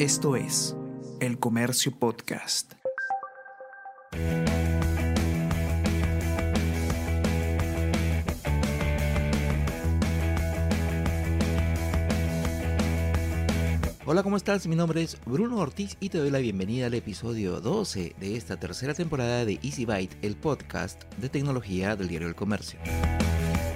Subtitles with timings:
[0.00, 0.74] Esto es
[1.20, 2.72] El Comercio Podcast.
[14.06, 14.66] Hola, ¿cómo estás?
[14.66, 18.58] Mi nombre es Bruno Ortiz y te doy la bienvenida al episodio 12 de esta
[18.58, 22.80] tercera temporada de Easy Byte, el podcast de tecnología del diario El Comercio.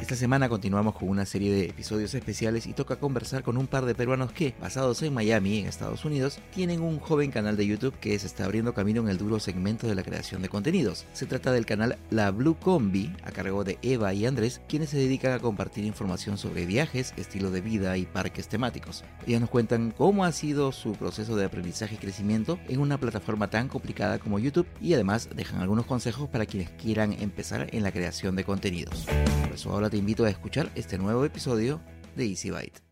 [0.04, 3.86] Esta semana continuamos con una serie de episodios especiales y toca conversar con un par
[3.86, 7.98] de peruanos que, basados en Miami, en Estados Unidos, tienen un joven canal de YouTube
[8.00, 11.06] que se está abriendo camino en el duro segmento de la creación de contenidos.
[11.14, 14.98] Se trata del canal La Blue Combi, a cargo de Eva y Andrés, quienes se
[14.98, 19.04] dedican a compartir información sobre viajes, estilo de vida y parques temáticos.
[19.26, 23.48] Ellos nos cuentan cómo ha sido su proceso de aprendizaje y crecimiento en una plataforma
[23.48, 27.90] tan complicada como YouTube y además dejan algunos consejos para quienes quieran empezar en la
[27.90, 29.06] creación de contenidos.
[29.06, 31.80] Por eso ahora te invito a escuchar este nuevo episodio
[32.16, 32.82] de Easy Byte.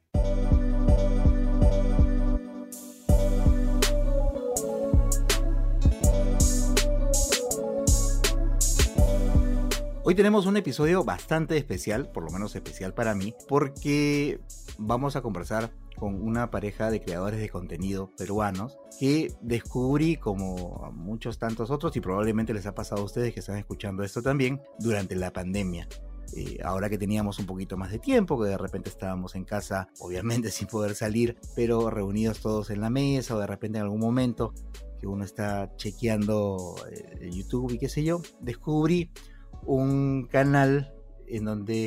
[10.05, 14.39] Hoy tenemos un episodio bastante especial, por lo menos especial para mí, porque
[14.79, 20.93] vamos a conversar con una pareja de creadores de contenido peruanos que descubrí como a
[20.93, 24.63] muchos tantos otros y probablemente les ha pasado a ustedes que están escuchando esto también
[24.79, 25.89] durante la pandemia.
[26.35, 29.89] Eh, ahora que teníamos un poquito más de tiempo, que de repente estábamos en casa,
[30.01, 34.01] obviamente sin poder salir, pero reunidos todos en la mesa o de repente en algún
[34.01, 34.55] momento
[34.99, 39.11] que uno está chequeando eh, YouTube y qué sé yo, descubrí
[39.67, 40.95] un canal
[41.27, 41.87] en donde,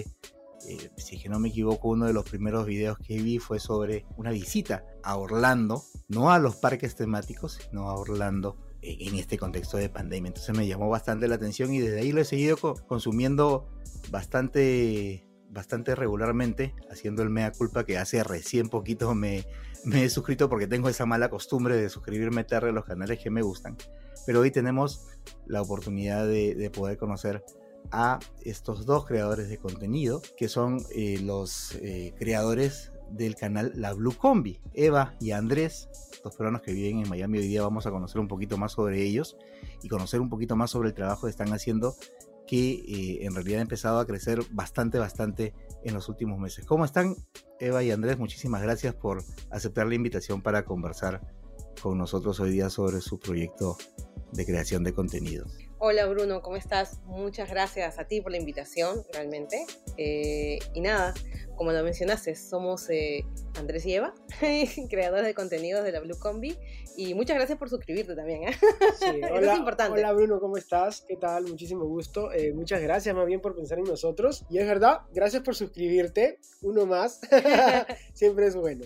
[0.68, 3.60] eh, si es que no me equivoco, uno de los primeros videos que vi fue
[3.60, 9.38] sobre una visita a Orlando, no a los parques temáticos, sino a Orlando en este
[9.38, 10.30] contexto de pandemia.
[10.30, 13.68] Entonces me llamó bastante la atención y desde ahí lo he seguido consumiendo
[14.12, 19.46] bastante, bastante regularmente, haciendo el mea culpa que hace recién poquito me,
[19.84, 23.30] me he suscrito porque tengo esa mala costumbre de suscribirme tarde a los canales que
[23.30, 23.78] me gustan.
[24.26, 25.08] Pero hoy tenemos
[25.46, 27.44] la oportunidad de, de poder conocer
[27.92, 33.94] a estos dos creadores de contenido, que son eh, los eh, creadores del canal La
[33.94, 34.60] Blue Combi.
[34.74, 35.90] Eva y Andrés,
[36.24, 39.04] dos peruanos que viven en Miami hoy día, vamos a conocer un poquito más sobre
[39.04, 39.38] ellos
[39.82, 41.96] y conocer un poquito más sobre el trabajo que están haciendo
[42.48, 46.66] que eh, en realidad ha empezado a crecer bastante, bastante en los últimos meses.
[46.66, 47.16] ¿Cómo están
[47.60, 48.18] Eva y Andrés?
[48.18, 51.22] Muchísimas gracias por aceptar la invitación para conversar
[51.82, 53.78] con nosotros hoy día sobre su proyecto
[54.32, 55.58] de creación de contenidos.
[55.88, 57.00] Hola Bruno, ¿cómo estás?
[57.06, 59.68] Muchas gracias a ti por la invitación, realmente.
[59.98, 61.14] Eh, y nada,
[61.56, 63.24] como lo mencionaste, somos eh,
[63.56, 64.16] Andrés y Eva,
[64.90, 66.58] creadores de contenidos de la Blue Combi.
[66.98, 68.46] Y muchas gracias por suscribirte también.
[68.46, 68.58] ¿eh?
[69.00, 70.00] Sí, hola, es importante.
[70.00, 71.06] Hola Bruno, ¿cómo estás?
[71.08, 71.44] ¿Qué tal?
[71.44, 72.32] Muchísimo gusto.
[72.32, 74.44] Eh, muchas gracias más bien por pensar en nosotros.
[74.50, 76.40] Y es verdad, gracias por suscribirte.
[76.64, 77.22] Uno más.
[78.16, 78.86] Siempre es bueno.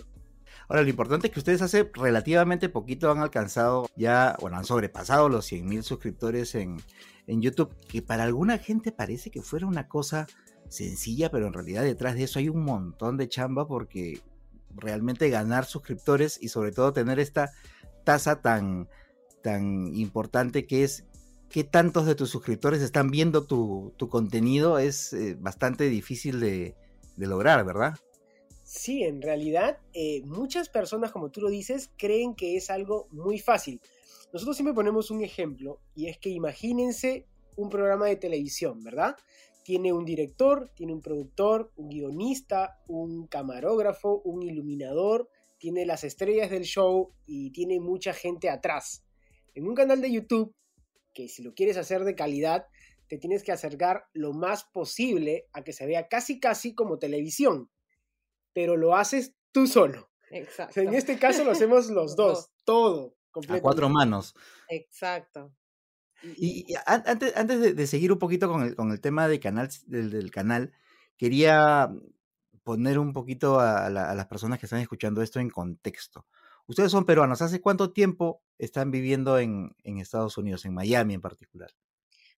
[0.70, 5.28] Ahora, lo importante es que ustedes hace relativamente poquito han alcanzado ya, bueno, han sobrepasado
[5.28, 6.76] los 100.000 suscriptores en,
[7.26, 10.28] en YouTube, que para alguna gente parece que fuera una cosa
[10.68, 14.20] sencilla, pero en realidad detrás de eso hay un montón de chamba porque
[14.76, 17.50] realmente ganar suscriptores y sobre todo tener esta
[18.04, 18.88] tasa tan,
[19.42, 21.04] tan importante que es
[21.48, 26.76] qué tantos de tus suscriptores están viendo tu, tu contenido es eh, bastante difícil de,
[27.16, 27.98] de lograr, ¿verdad?
[28.72, 33.40] Sí, en realidad eh, muchas personas, como tú lo dices, creen que es algo muy
[33.40, 33.80] fácil.
[34.32, 37.26] Nosotros siempre ponemos un ejemplo y es que imagínense
[37.56, 39.16] un programa de televisión, ¿verdad?
[39.64, 45.28] Tiene un director, tiene un productor, un guionista, un camarógrafo, un iluminador,
[45.58, 49.04] tiene las estrellas del show y tiene mucha gente atrás.
[49.52, 50.54] En un canal de YouTube,
[51.12, 52.68] que si lo quieres hacer de calidad,
[53.08, 57.68] te tienes que acercar lo más posible a que se vea casi casi como televisión
[58.52, 60.10] pero lo haces tú solo.
[60.30, 60.80] Exacto.
[60.80, 63.16] en este caso lo hacemos los dos, todo.
[63.48, 64.34] A cuatro manos.
[64.68, 65.52] Exacto.
[66.36, 70.30] Y, antes, antes de, seguir un poquito con el, con el tema de canal, del,
[70.30, 70.72] canal,
[71.16, 71.90] quería
[72.62, 76.26] poner un poquito a, las personas que están escuchando esto en contexto.
[76.66, 81.20] Ustedes son peruanos, ¿hace cuánto tiempo están viviendo en, en Estados Unidos, en Miami en
[81.20, 81.70] particular?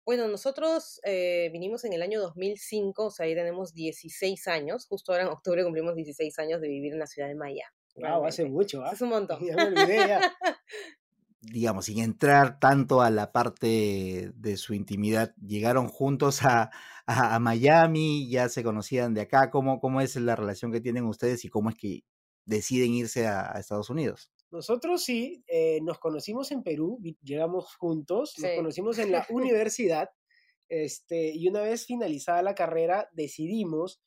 [0.05, 4.87] Bueno, nosotros eh, vinimos en el año 2005, o sea, ahí tenemos 16 años.
[4.87, 7.63] Justo ahora en octubre cumplimos 16 años de vivir en la ciudad de Miami.
[7.95, 8.91] Wow, hace mucho, ¿ah?
[8.93, 9.39] Es un montón.
[11.41, 16.71] Digamos, sin entrar tanto a la parte de su intimidad, llegaron juntos a,
[17.07, 19.51] a, Miami, ya se conocían de acá.
[19.51, 22.05] ¿Cómo, ¿Cómo es la relación que tienen ustedes y cómo es que
[22.45, 24.32] deciden irse a Estados Unidos?
[24.53, 30.11] Nosotros sí, eh, nos conocimos en Perú, llegamos juntos, nos conocimos en la universidad,
[30.69, 34.03] este, y una vez finalizada la carrera decidimos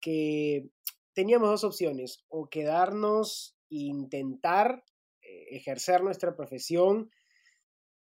[0.00, 0.68] que
[1.12, 4.84] teníamos dos opciones, o quedarnos e intentar
[5.22, 7.12] eh, ejercer nuestra profesión,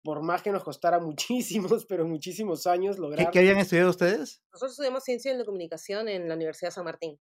[0.03, 0.99] por más que nos costara
[1.71, 3.27] muchísimos, pero muchísimos años lograr...
[3.27, 4.41] ¿Qué, qué habían estudiado ustedes?
[4.51, 7.17] Nosotros estudiamos Ciencia de la Comunicación en la Universidad de San Martín.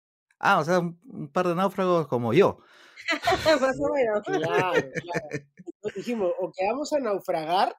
[0.46, 2.60] Ah, o sea, un, un par de náufragos como yo.
[3.62, 4.24] Más o menos.
[4.26, 5.46] Claro, claro.
[5.56, 7.76] Entonces dijimos, o quedamos a naufragar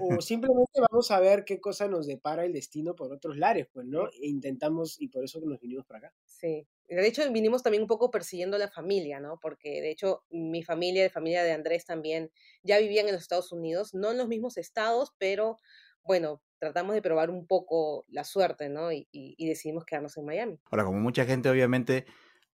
[0.00, 3.86] o simplemente vamos a ver qué cosa nos depara el destino por otros lares, pues,
[3.86, 4.08] ¿no?
[4.08, 6.14] E intentamos, y por eso que nos vinimos para acá.
[6.26, 6.66] Sí.
[6.86, 9.38] De hecho, vinimos también un poco persiguiendo a la familia, ¿no?
[9.40, 12.30] Porque de hecho, mi familia, la familia de Andrés también,
[12.62, 15.58] ya vivían en los Estados Unidos, no en los mismos estados, pero
[16.02, 18.92] bueno, tratamos de probar un poco la suerte, ¿no?
[18.92, 20.60] Y, y- y decidimos quedarnos en Miami.
[20.70, 22.06] Ahora, como mucha gente obviamente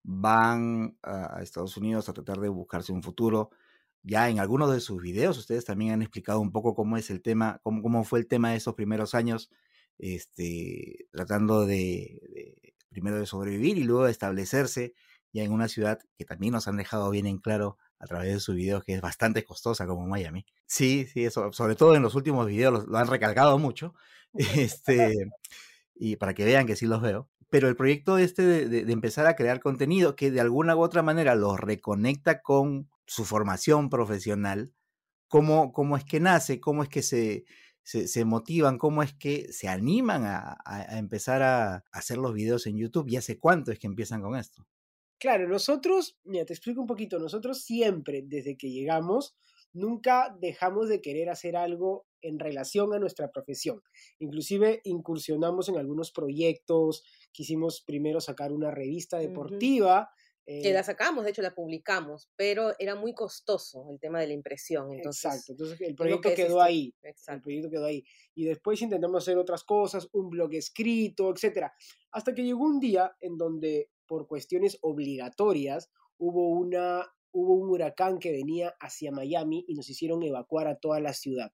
[0.02, 3.50] van a Estados Unidos a tratar de buscarse un futuro,
[4.02, 7.22] ya en algunos de sus videos ustedes también han explicado un poco cómo es el
[7.22, 9.50] tema, cómo, cómo fue el tema de esos primeros años,
[9.98, 14.94] este, tratando de, de primero de sobrevivir y luego de establecerse
[15.32, 18.40] ya en una ciudad que también nos han dejado bien en claro a través de
[18.40, 20.44] sus videos que es bastante costosa como Miami.
[20.66, 23.94] Sí, sí, eso, sobre todo en los últimos videos lo, han recalcado mucho.
[24.34, 25.14] Este,
[25.94, 27.30] y para que vean que sí los veo.
[27.50, 31.36] Pero el proyecto este de, empezar a crear contenido que de alguna u otra manera
[31.36, 34.72] los reconecta con su formación profesional,
[35.28, 37.44] cómo, cómo es que nace, cómo es que se,
[37.84, 42.78] se, motivan, cómo es que se animan a- a empezar a hacer los videos en
[42.78, 44.66] YouTube y hace cuánto es que empiezan con esto.
[45.18, 49.36] Claro, nosotros, mira, te explico un poquito, nosotros siempre, desde que llegamos,
[49.72, 53.82] nunca dejamos de querer hacer algo en relación a nuestra profesión.
[54.18, 60.10] Inclusive incursionamos en algunos proyectos, quisimos primero sacar una revista deportiva.
[60.46, 64.26] Que eh, la sacamos, de hecho la publicamos, pero era muy costoso el tema de
[64.26, 64.92] la impresión.
[64.92, 66.94] Entonces, Exacto, entonces el proyecto que quedó ahí.
[67.02, 67.42] El Exacto.
[67.44, 68.04] proyecto quedó ahí.
[68.34, 71.72] Y después intentamos hacer otras cosas, un blog escrito, etcétera.
[72.12, 78.18] Hasta que llegó un día en donde, por cuestiones obligatorias, hubo, una, hubo un huracán
[78.18, 81.52] que venía hacia Miami y nos hicieron evacuar a toda la ciudad.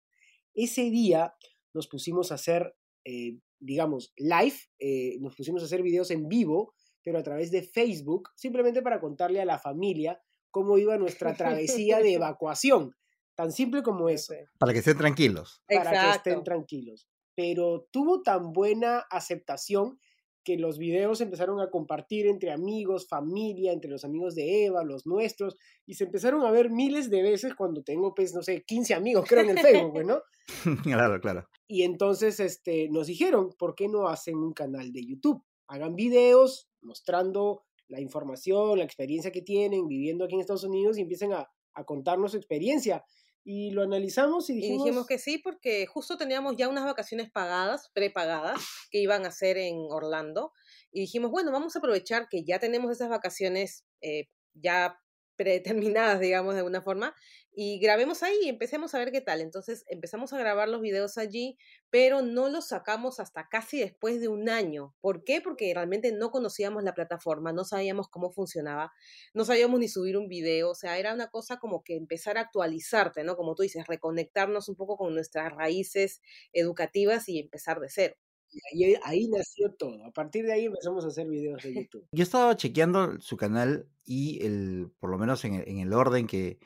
[0.54, 1.34] Ese día
[1.74, 2.76] nos pusimos a hacer,
[3.06, 6.74] eh, digamos, live, eh, nos pusimos a hacer videos en vivo,
[7.04, 10.22] pero a través de Facebook, simplemente para contarle a la familia
[10.52, 12.96] cómo iba nuestra travesía de evacuación.
[13.36, 14.34] Tan simple como eso.
[14.58, 15.62] Para que estén tranquilos.
[15.68, 17.08] para que estén tranquilos.
[17.36, 19.98] Pero tuvo tan buena aceptación
[20.44, 25.06] que los videos empezaron a compartir entre amigos, familia, entre los amigos de Eva, los
[25.06, 28.94] nuestros, y se empezaron a ver miles de veces cuando tengo, pues, no sé, 15
[28.94, 30.22] amigos, creo, en el Facebook, pues, ¿no?
[30.84, 31.48] claro, claro.
[31.68, 35.44] Y entonces este, nos dijeron, ¿por qué no hacen un canal de YouTube?
[35.68, 41.02] Hagan videos mostrando la información, la experiencia que tienen viviendo aquí en Estados Unidos y
[41.02, 43.04] empiecen a, a contarnos su experiencia.
[43.52, 47.32] Y lo analizamos y Y dijimos, dijimos que sí porque justo teníamos ya unas vacaciones
[47.32, 48.62] pagadas, prepagadas,
[48.92, 50.54] que iban a ser en Orlando.
[50.92, 55.00] Y dijimos, bueno, vamos a aprovechar que ya tenemos esas vacaciones eh, ya
[55.40, 57.16] predeterminadas, digamos, de alguna forma,
[57.54, 59.40] y grabemos ahí y empecemos a ver qué tal.
[59.40, 61.58] Entonces empezamos a grabar los videos allí,
[61.90, 64.94] pero no los sacamos hasta casi después de un año.
[65.00, 65.40] ¿Por qué?
[65.40, 68.92] Porque realmente no conocíamos la plataforma, no sabíamos cómo funcionaba,
[69.34, 72.42] no sabíamos ni subir un video, o sea, era una cosa como que empezar a
[72.42, 73.38] actualizarte, ¿no?
[73.38, 76.22] Como tú dices, reconectarnos un poco con nuestras raíces
[76.52, 78.16] educativas y empezar de cero.
[78.52, 80.04] Y ahí, ahí nació todo.
[80.06, 82.08] A partir de ahí empezamos a hacer videos de YouTube.
[82.12, 86.28] Yo estaba chequeando su canal y el, por lo menos en el, en el orden
[86.28, 86.60] que,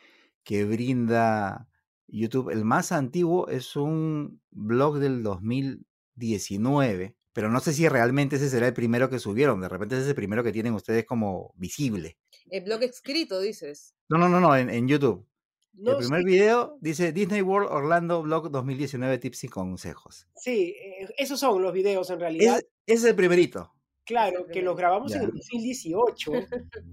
[0.43, 1.67] que brinda
[2.07, 8.49] YouTube, el más antiguo es un blog del 2019, pero no sé si realmente ese
[8.49, 11.53] será el primero que subieron, de repente ese es el primero que tienen ustedes como
[11.57, 12.17] visible.
[12.49, 13.95] El blog escrito, dices.
[14.09, 15.25] No, no, no, no, en, en YouTube.
[15.73, 20.27] No, el primer sí, video dice Disney World Orlando Blog 2019 tips y consejos.
[20.35, 22.57] sí, eh, esos son los videos en realidad.
[22.57, 23.73] Ese, ese es el primerito.
[24.05, 26.31] claro, que los grabamos en el 2018.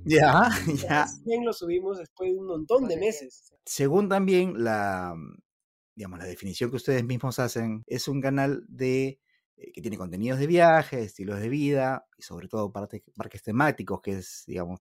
[0.05, 0.49] Ya,
[0.89, 1.05] ya.
[1.25, 3.53] recién los subimos después de un montón de meses.
[3.67, 5.15] Según también la,
[5.95, 9.21] digamos, la definición que ustedes mismos hacen, es un canal de,
[9.57, 14.13] eh, que tiene contenidos de viaje, estilos de vida y sobre todo parques temáticos, que
[14.13, 14.81] es, digamos,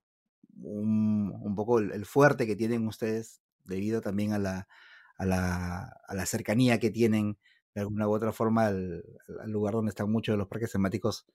[0.62, 4.68] un, un poco el, el fuerte que tienen ustedes debido también a la,
[5.16, 7.38] a la, a la cercanía que tienen
[7.74, 9.04] de alguna u otra forma al,
[9.46, 11.26] lugar donde están muchos de los parques temáticos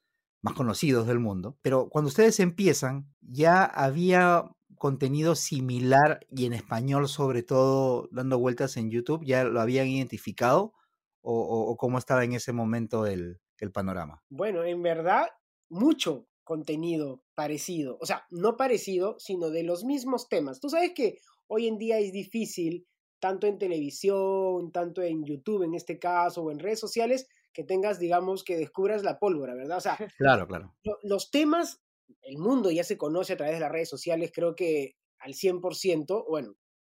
[0.43, 1.57] más conocidos del mundo.
[1.63, 4.43] Pero cuando ustedes empiezan, ya había
[4.77, 10.73] contenido similar y en español sobre todo dando vueltas en YouTube, ¿ya lo habían identificado
[11.21, 14.23] o, o- o cómo estaba en ese momento el, el panorama?
[14.29, 15.27] Bueno, en verdad,
[15.69, 17.97] mucho contenido parecido.
[18.01, 20.59] O sea, no parecido, sino de los mismos temas.
[20.59, 22.87] Tú sabes que hoy en día es difícil,
[23.19, 27.99] tanto en televisión, tanto en YouTube en este caso, o en redes sociales, que tengas,
[27.99, 29.77] digamos, que descubras la pólvora, ¿verdad?
[29.77, 30.75] O sea, Claro, claro.
[30.83, 31.81] lo- los temas,
[32.21, 36.25] el mundo ya se conoce a través de las redes sociales, creo que al 100%,
[36.29, 36.55] bueno,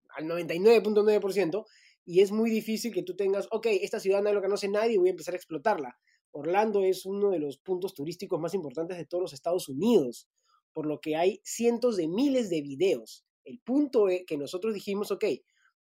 [0.09, 1.65] al 99.9%,
[2.05, 4.97] y es muy difícil que tú tengas, ok, esta ciudad no lo conoce nadie y
[4.97, 5.97] voy a empezar a explotarla.
[6.31, 10.27] Orlando es uno de los puntos turísticos más importantes de todos los Estados Unidos,
[10.73, 13.25] por lo que hay cientos de miles de videos.
[13.47, 15.23] El punto es que nosotros dijimos, ok,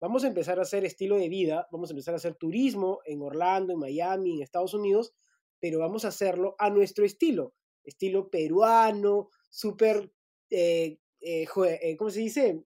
[0.01, 3.23] vamos a empezar a hacer estilo de vida, vamos a empezar a hacer turismo en
[3.23, 5.15] Orlando, en Miami, en Estados Unidos,
[5.59, 10.13] pero vamos a hacerlo a nuestro estilo, estilo peruano, súper,
[10.51, 12.65] eh, eh, eh, ¿cómo se dice?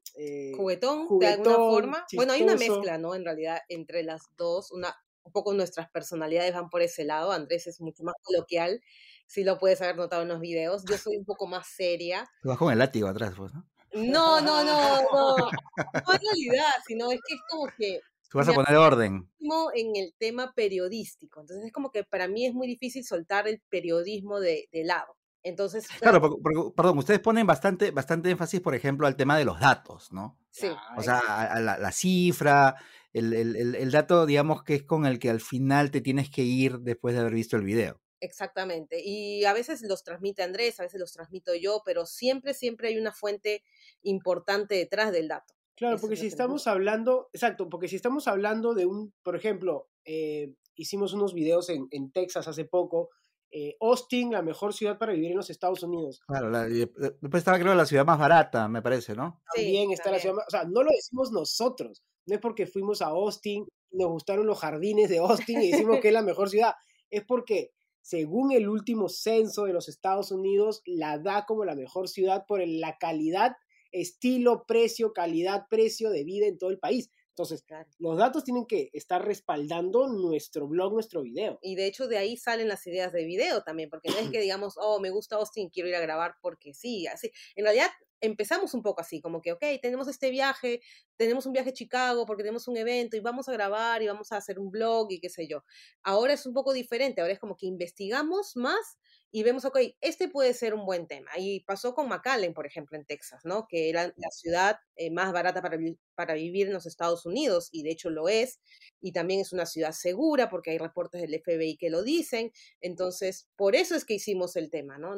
[0.55, 2.07] juguetón, de alguna forma.
[2.15, 3.15] Bueno, hay una mezcla, ¿no?
[3.15, 7.33] En realidad, entre las dos, una, un poco nuestras personalidades van por ese lado.
[7.33, 8.83] Andrés es mucho más coloquial,
[9.27, 10.85] si lo puedes haber notado en los videos.
[10.85, 12.29] Yo soy un poco más seria.
[12.43, 13.65] Vas con el látigo atrás, pues, ¿no?
[13.93, 15.37] No, no, no, no.
[16.07, 19.29] No en realidad, sino es que es como que Tú vas a poner orden.
[19.75, 21.41] En el tema periodístico.
[21.41, 25.17] Entonces es como que para mí es muy difícil soltar el periodismo de, lado.
[25.43, 26.39] Entonces, claro,
[26.77, 30.39] perdón, ustedes ponen bastante, bastante énfasis, por ejemplo, al tema de los datos, ¿no?
[30.51, 30.69] Sí.
[30.97, 32.77] O sea, a, la, cifra,
[33.13, 36.43] el, el, el, dato, digamos, que es con el que al final te tienes que
[36.43, 38.01] ir después de haber visto el video.
[38.21, 39.01] Exactamente.
[39.03, 42.99] Y a veces los transmite Andrés, a veces los transmito yo, pero siempre, siempre hay
[42.99, 43.65] una fuente
[44.03, 45.55] importante detrás del dato.
[45.75, 50.53] Claro, porque si estamos hablando, exacto, porque si estamos hablando de un, por ejemplo, eh,
[50.75, 53.09] hicimos unos videos en, en Texas hace poco,
[53.53, 56.21] eh, Austin, la mejor ciudad para vivir en los Estados Unidos.
[56.27, 59.43] Claro, después estaba creo la ciudad más barata, me parece, ¿no?
[59.55, 63.03] También está la ciudad más, o sea, no lo decimos nosotros, no es porque fuimos
[63.03, 66.75] a Austin, nos gustaron los jardines de Austin y decimos que es la mejor ciudad,
[67.11, 72.09] es porque según el último censo de los Estados Unidos, la da como la mejor
[72.09, 73.57] ciudad por la calidad
[73.93, 77.11] estilo, precio, calidad, precio de vida en todo el país.
[77.31, 77.65] Entonces,
[77.99, 81.59] los datos tienen que estar respaldando nuestro blog, nuestro video.
[81.63, 84.41] Y de hecho de ahí salen las ideas de video también, porque no es que
[84.43, 87.31] digamos, oh, me gusta Austin, quiero ir a grabar porque sí, así.
[87.55, 87.89] En realidad
[88.21, 90.81] empezamos un poco así, como que, ok, tenemos este viaje,
[91.17, 94.33] tenemos un viaje a Chicago porque tenemos un evento y vamos a grabar y vamos
[94.33, 95.65] a hacer un blog y qué sé yo.
[96.03, 98.99] Ahora es un poco diferente, ahora es como que investigamos más
[99.33, 101.31] y vemos, ok, este puede ser un buen tema.
[101.39, 103.67] Y pasó con McAllen, por ejemplo, en Texas, ¿no?
[103.69, 105.79] Que era la ciudad eh, más barata para,
[106.17, 108.61] para vivir en los Estados Unidos, y de hecho lo es,
[109.01, 112.51] y también es una ciudad segura porque hay reportes del FBI que lo dicen.
[112.81, 115.15] Entonces, por eso es que hicimos el tema, ¿no?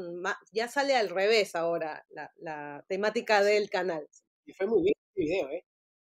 [0.53, 4.07] Ya sale al revés ahora la, temática del canal.
[4.45, 5.65] Y fue muy bien el video, ¿eh?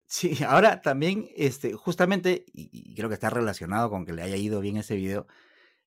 [0.08, 4.60] Sí, ahora también, este, justamente, y creo que está relacionado con que le haya ido
[4.60, 5.26] bien ese video,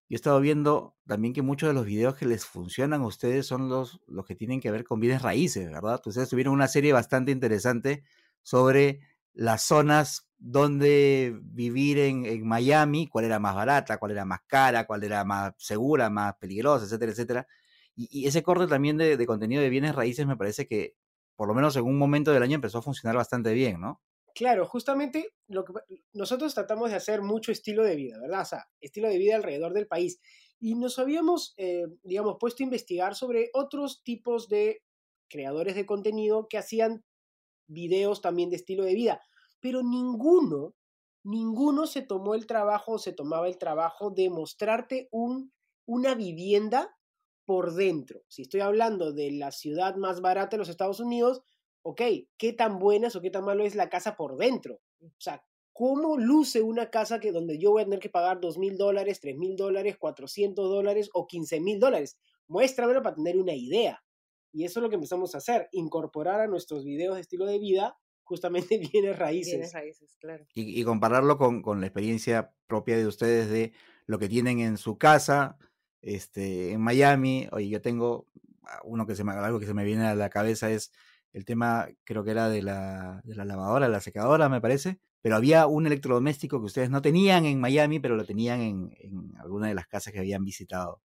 [0.09, 3.45] yo he estado viendo también que muchos de los videos que les funcionan a ustedes
[3.45, 6.01] son los, los que tienen que ver con bienes raíces, ¿verdad?
[6.03, 8.03] Ustedes tuvieron una serie bastante interesante
[8.41, 9.01] sobre
[9.33, 14.87] las zonas donde vivir en, en, Miami, cuál era más barata, cuál era más cara,
[14.87, 17.47] cuál era más segura, más peligrosa, etcétera, etcétera.
[17.95, 20.95] Y, ese corte también de, de, contenido de bienes raíces me parece que,
[21.35, 24.01] por lo menos en un momento del año, empezó a funcionar bastante bien, ¿no?
[24.35, 25.73] Claro, justamente lo que
[26.13, 28.41] nosotros tratamos de hacer mucho estilo de vida, ¿verdad?
[28.41, 30.19] O sea, estilo de vida alrededor del país.
[30.59, 34.81] Y nos habíamos, eh, digamos, puesto a investigar sobre otros tipos de
[35.29, 37.03] creadores de contenido que hacían
[37.67, 39.21] videos también de estilo de vida,
[39.59, 40.75] pero ninguno,
[41.23, 45.53] ninguno se tomó el trabajo o se tomaba el trabajo de mostrarte un,
[45.85, 46.95] una vivienda
[47.45, 48.21] por dentro.
[48.27, 51.41] Si estoy hablando de la ciudad más barata de los Estados Unidos,
[51.89, 52.01] ok,
[52.37, 54.79] ¿qué tan buena o qué tan malo es la casa por dentro?
[55.01, 55.43] O sea,
[55.73, 59.19] ¿cómo luce una casa que donde yo voy a tener que pagar dos mil dólares,
[59.19, 62.19] tres mil dólares, cuatrocientos dólares o quince mil dólares?
[62.47, 64.03] Muéstramelo para tener una idea.
[64.51, 67.57] Y eso es lo que empezamos a hacer, incorporar a nuestros videos de estilo de
[67.57, 69.53] vida justamente bienes raíces.
[69.53, 70.45] Bienes raíces, claro.
[70.53, 73.73] Y, compararlo con, con, la experiencia propia de ustedes de
[74.05, 75.57] lo que tienen en su casa,
[76.03, 77.47] este, en Miami.
[77.51, 78.27] Oye, yo tengo
[78.63, 80.91] ah, uno que se me, algo que se me viene a la cabeza es
[81.33, 85.35] el tema creo que era de la, de la lavadora, la secadora, me parece, pero
[85.35, 89.67] había un electrodoméstico que ustedes no tenían en Miami, pero lo tenían en, en alguna
[89.67, 91.01] de las casas que habían visitado.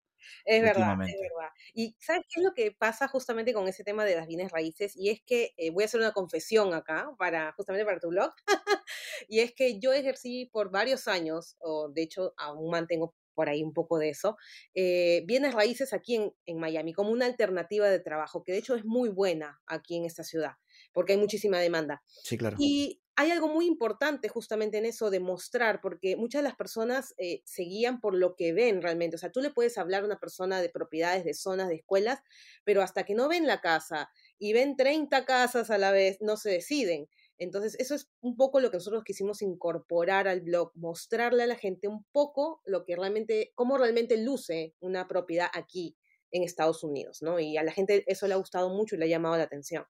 [0.46, 1.50] Es verdad, es verdad.
[1.74, 4.96] Y ¿sabes qué es lo que pasa justamente con ese tema de las bienes raíces?
[4.96, 8.34] Y es que eh, voy a hacer una confesión acá, para justamente para tu blog,
[9.28, 13.64] y es que yo ejercí por varios años, o de hecho aún mantengo por ahí
[13.64, 14.38] un poco de eso,
[14.74, 18.76] eh, bienes raíces aquí en, en, Miami como una alternativa de trabajo, que de hecho
[18.76, 20.54] es muy buena aquí en esta ciudad,
[20.92, 22.04] porque hay muchísima demanda.
[22.24, 22.58] Sí, claro.
[22.60, 27.14] Y hay algo muy importante justamente en eso de mostrar, porque muchas de las personas
[27.18, 29.16] eh, se guían por lo que ven realmente.
[29.16, 32.22] O sea, tú le puedes hablar a una persona de propiedades, de zonas, de escuelas,
[32.64, 34.10] pero hasta que no ven la casa
[34.40, 37.08] y ven 30 casas a la vez, no se deciden.
[37.44, 41.56] Entonces, eso es un poco lo que nosotros quisimos incorporar al blog, mostrarle a la
[41.56, 45.96] gente un poco lo que realmente, cómo realmente luce una propiedad aquí
[46.32, 47.40] en Estados Unidos, ¿no?
[47.40, 49.86] Y a la gente eso le ha gustado mucho y le ha llamado la atención.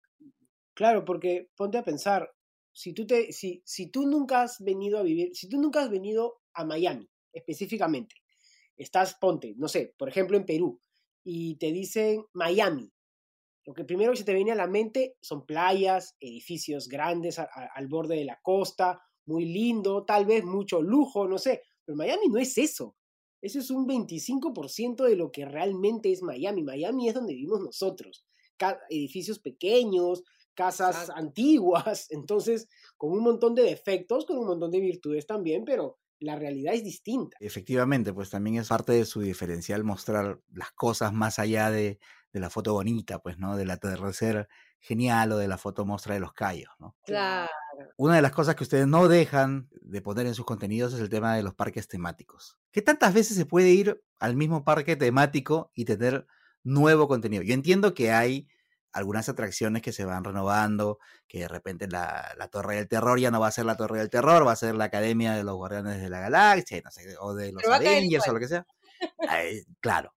[0.73, 2.29] Claro, porque ponte a pensar,
[2.73, 5.89] si tú, te, si, si tú nunca has venido a vivir, si tú nunca has
[5.89, 8.15] venido a Miami específicamente,
[8.75, 10.81] estás, ponte, no sé, por ejemplo en Perú,
[11.23, 12.91] y te dicen Miami,
[13.65, 17.87] lo que primero que se te viene a la mente son playas, edificios grandes al
[17.87, 22.39] borde de la costa, muy lindo, tal vez mucho lujo, no sé, pero Miami no
[22.39, 22.95] es eso.
[23.41, 26.63] Eso es un 25% de lo que realmente es Miami.
[26.63, 28.25] Miami es donde vivimos nosotros.
[28.89, 35.25] edificios pequeños, casas antiguas, entonces con un montón de defectos, con un montón de virtudes
[35.25, 37.35] también, pero la realidad es distinta.
[37.41, 41.99] Efectivamente, pues también es parte de su diferencial mostrar las cosas más allá de,
[42.33, 43.55] de la foto bonita, pues, ¿no?
[43.55, 44.49] Del atardecer
[44.79, 46.95] genial o de la foto mostra de los callos, ¿no?
[47.05, 47.49] Claro.
[47.95, 51.09] Una de las cosas que ustedes no dejan de poner en sus contenidos es el
[51.09, 52.57] tema de los parques temáticos.
[52.71, 56.25] ¿Qué tantas veces se puede ir al mismo parque temático y tener
[56.63, 57.43] nuevo contenido?
[57.43, 58.47] Yo entiendo que hay
[58.91, 63.39] algunas atracciones que se van renovando, que de repente la, Torre del Terror ya no
[63.39, 66.01] va a ser la Torre del Terror, va a ser la Academia de los Guardianes
[66.01, 68.65] de la Galaxia, no sé, o de los Avengers o lo que sea.
[69.79, 70.13] Claro.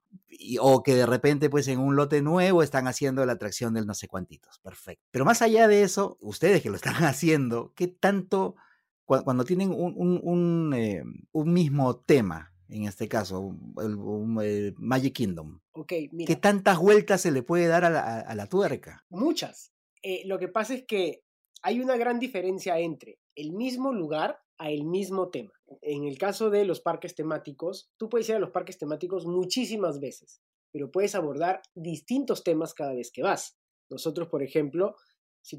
[0.61, 3.95] o que de repente, pues en un lote nuevo están haciendo la atracción del no
[3.95, 4.59] sé cuantitos.
[4.61, 5.05] Perfecto.
[5.11, 8.57] Pero más allá de eso, ustedes que lo están haciendo, ¿qué tanto,
[9.05, 11.03] cuando, tienen un, eh,
[11.33, 15.61] un mismo tema, en este caso, el, Magic Kingdom.
[15.87, 19.05] ¿Qué tantas vueltas se le puede dar a la, tuerca?
[19.09, 19.73] Muchas.
[20.03, 21.23] Eh, lo que pasa es que
[21.63, 25.53] hay una gran diferencia entre el mismo lugar a el mismo tema.
[25.87, 30.01] En el caso de los parques temáticos, tú puedes ir a los parques temáticos muchísimas
[30.01, 33.57] veces, pero puedes abordar distintos temas cada vez que vas.
[33.89, 34.97] Nosotros, por ejemplo,
[35.43, 35.59] si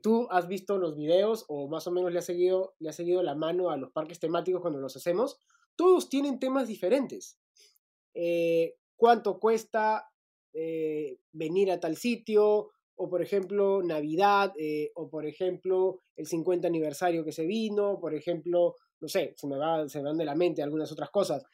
[0.00, 3.22] tú, has visto los videos o más o menos le has, seguido, le has seguido
[3.22, 5.38] la mano a los parques temáticos cuando los hacemos,
[5.76, 7.38] todos tienen temas diferentes.
[8.14, 10.10] Eh, ¿Cuánto cuesta
[10.54, 12.70] eh, venir a tal sitio?
[12.96, 18.16] O por ejemplo, Navidad, eh, o por ejemplo, el 50 aniversario que se vino, por
[18.16, 21.44] ejemplo, no sé, se me, va, se me van de la mente algunas otras cosas.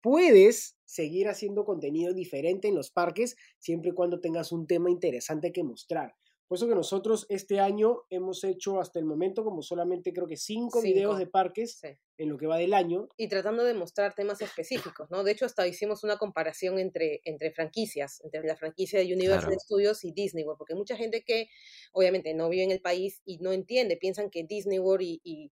[0.00, 5.52] puedes seguir haciendo contenido diferente en los parques siempre y cuando tengas un tema interesante
[5.52, 6.14] que mostrar.
[6.48, 10.38] Por eso que nosotros este año hemos hecho hasta el momento como solamente creo que
[10.38, 11.82] cinco, videos de parques
[12.16, 13.06] en lo que va del año.
[13.18, 15.24] Y tratando de mostrar temas específicos, ¿no?
[15.24, 20.04] De hecho, hasta hicimos una comparación entre, entre franquicias, entre la franquicia de Universal Studios
[20.04, 21.50] y Disney World, porque mucha gente que
[21.92, 25.52] obviamente no vive en el país y no entiende, piensan que Disney World y y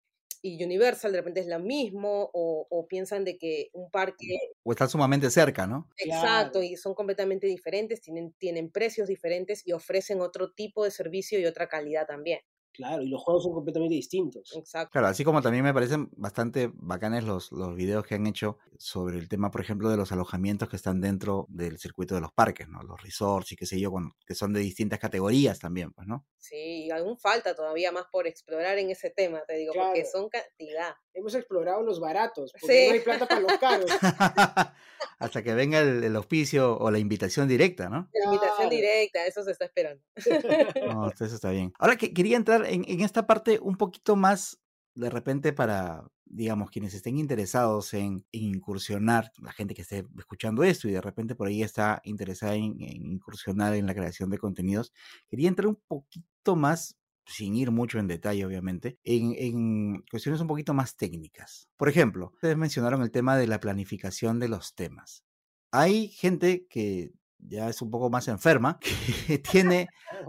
[0.62, 4.38] Universal de repente es lo mismo o, piensan de que un parque...
[4.62, 5.88] O están sumamente cerca, ¿no?
[5.96, 11.38] Exacto, y son completamente diferentes, tienen, tienen precios diferentes y ofrecen otro tipo de servicio
[11.40, 12.40] y otra calidad también.
[12.76, 14.54] Claro, y los juegos son completamente distintos.
[14.54, 14.90] Exacto.
[14.92, 19.18] Claro, así como también me parecen bastante bacanes los, los videos que han hecho sobre
[19.18, 22.68] el tema, por ejemplo, de los alojamientos que están dentro del circuito de los parques,
[22.68, 22.82] ¿no?
[22.82, 23.92] Los resorts y qué sé yo,
[24.26, 26.26] que son de distintas categorías también, pues, ¿no?
[26.38, 30.94] Sí, aún falta todavía más por explorar en ese tema, te digo, porque son cantidad.
[31.12, 33.90] Hemos explorado los baratos, porque no hay plata para los caros.
[35.18, 38.08] Hasta que venga el, auspicio o la invitación directa, ¿no?
[38.12, 40.02] La invitación directa, eso se está esperando.
[40.86, 41.72] no, eso está bien.
[41.78, 44.60] Ahora que quería entrar en, esta parte un poquito más,
[44.94, 50.88] de repente, para, digamos, quienes estén interesados en, incursionar, la gente que esté escuchando esto
[50.88, 54.92] y de repente por ahí está interesada en, incursionar en la creación de contenidos,
[55.28, 60.46] quería entrar un poquito más sin ir mucho en detalle, obviamente, en, en, cuestiones un
[60.46, 61.68] poquito más técnicas.
[61.76, 65.24] Por ejemplo, ustedes mencionaron el tema de la planificación de los temas.
[65.72, 69.88] Hay gente que ya es un poco más enferma, que tiene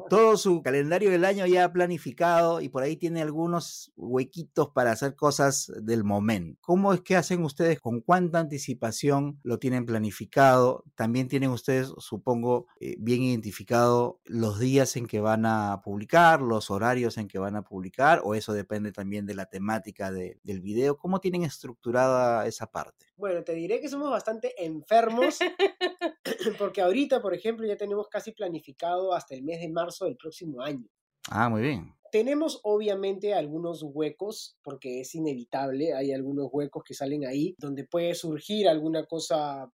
[0.09, 5.15] todo su calendario del año ya planificado y por ahí tiene algunos huequitos para hacer
[5.15, 6.59] cosas del momento.
[6.61, 7.79] ¿Cómo es que hacen ustedes?
[7.79, 10.83] ¿Con cuánta anticipación lo tienen planificado?
[10.95, 16.69] También tienen ustedes, supongo, eh, bien identificado los días en que van a publicar, los
[16.69, 20.97] horarios en que van a publicar, o eso depende también de la temática del video.
[20.97, 23.06] ¿Cómo tienen estructurada esa parte?
[23.17, 25.39] Bueno, te diré que somos bastante enfermos
[26.59, 30.61] porque ahorita, por ejemplo, ya tenemos casi planificado hasta el mes de marzo del próximo
[30.61, 30.87] año.
[31.29, 31.93] Ah, muy bien.
[32.11, 38.13] Tenemos obviamente algunos huecos, porque es inevitable, hay algunos huecos que salen ahí, donde puede
[38.15, 39.69] surgir alguna cosa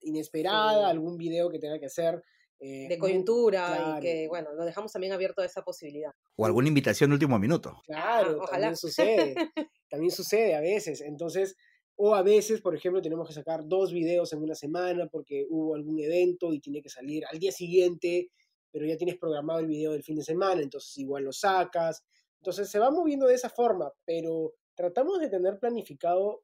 [0.00, 2.22] inesperada, algún video que tenga que hacer.
[2.60, 6.12] Eh, de coyuntura y que, bueno, lo dejamos también abierto a esa posibilidad.
[6.36, 7.82] O alguna invitación de último minuto.
[7.84, 9.34] Claro, ah, también sucede.
[9.90, 11.02] también sucede a veces.
[11.02, 11.56] Entonces,
[11.96, 15.74] o a veces, por ejemplo, tenemos que sacar dos videos en una semana porque hubo
[15.74, 18.30] algún evento y tiene que salir al día siguiente,
[18.72, 22.04] pero ya tienes programado el video del fin de semana, entonces igual lo sacas.
[22.40, 26.42] Entonces se va moviendo de esa forma, pero tratamos de tener planificado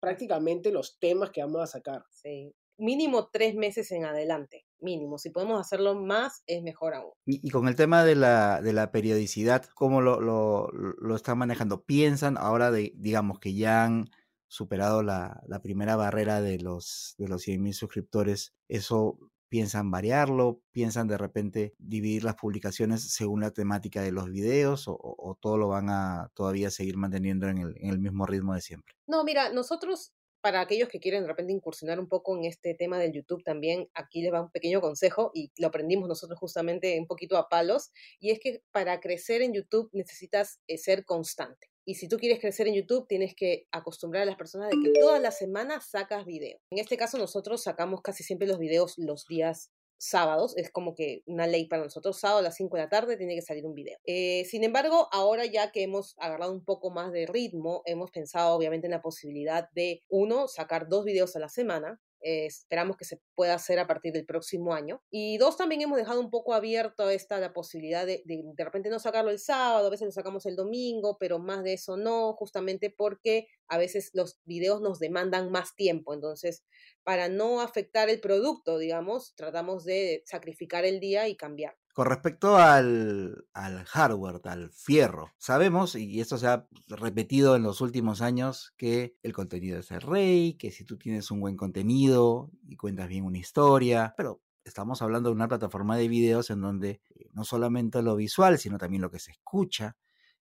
[0.00, 2.04] prácticamente los temas que vamos a sacar.
[2.10, 4.66] Sí, mínimo tres meses en adelante.
[4.80, 5.16] mínimo.
[5.18, 7.12] Si podemos hacerlo más, es mejor aún.
[7.24, 11.84] Y, con el tema de la, de la periodicidad, ¿cómo lo, lo, lo, están manejando?
[11.84, 14.10] ¿Piensan ahora, de, digamos, que ya han
[14.52, 18.52] superado la, primera barrera de los, de los 100.000 suscriptores?
[18.68, 20.60] ¿Eso piensan variarlo?
[20.72, 24.88] ¿Piensan de repente dividir las publicaciones según la temática de los videos?
[24.88, 28.54] ¿O, o todo lo van a todavía seguir manteniendo en el, en el mismo ritmo
[28.54, 28.94] de siempre?
[29.06, 30.12] No, mira, nosotros
[30.42, 33.88] para aquellos que quieren de repente incursionar un poco en este tema del YouTube también,
[33.94, 37.92] aquí les va un pequeño consejo y lo aprendimos nosotros justamente un poquito a palos,
[38.18, 41.71] y es que para crecer en YouTube necesitas eh, ser constante.
[41.84, 45.00] Y si tú quieres crecer en YouTube, tienes que acostumbrar a las personas de que
[45.00, 46.58] todas las semanas sacas video.
[46.70, 49.70] En este caso, nosotros sacamos casi siempre los videos los días
[50.02, 53.16] sábados, es como que una ley para nosotros, sábado a las 5 de la tarde
[53.16, 53.98] tiene que salir un video.
[54.04, 58.56] Eh, sin embargo, ahora ya que hemos agarrado un poco más de ritmo, hemos pensado
[58.56, 63.04] obviamente en la posibilidad de, uno, sacar dos videos a la semana, eh, esperamos que
[63.04, 65.02] se pueda hacer a partir del próximo año.
[65.10, 68.90] Y dos, también hemos dejado un poco abierto esta la posibilidad de, de, de repente
[68.90, 72.34] no sacarlo el sábado, a veces lo sacamos el domingo, pero más de eso no,
[72.34, 76.14] justamente porque a veces los videos nos demandan más tiempo.
[76.14, 76.64] Entonces,
[77.04, 81.76] para no afectar el producto, digamos, tratamos de sacrificar el día y cambiar.
[81.92, 87.82] Con respecto al, al, hardware, al fierro, sabemos, y esto se ha repetido en los
[87.82, 92.50] últimos años, que el contenido es el rey, que si tú tienes un buen contenido
[92.62, 97.02] y cuentas bien una historia, pero estamos hablando de una plataforma de videos en donde
[97.14, 99.96] eh, no solamente lo visual, sino también lo que se escucha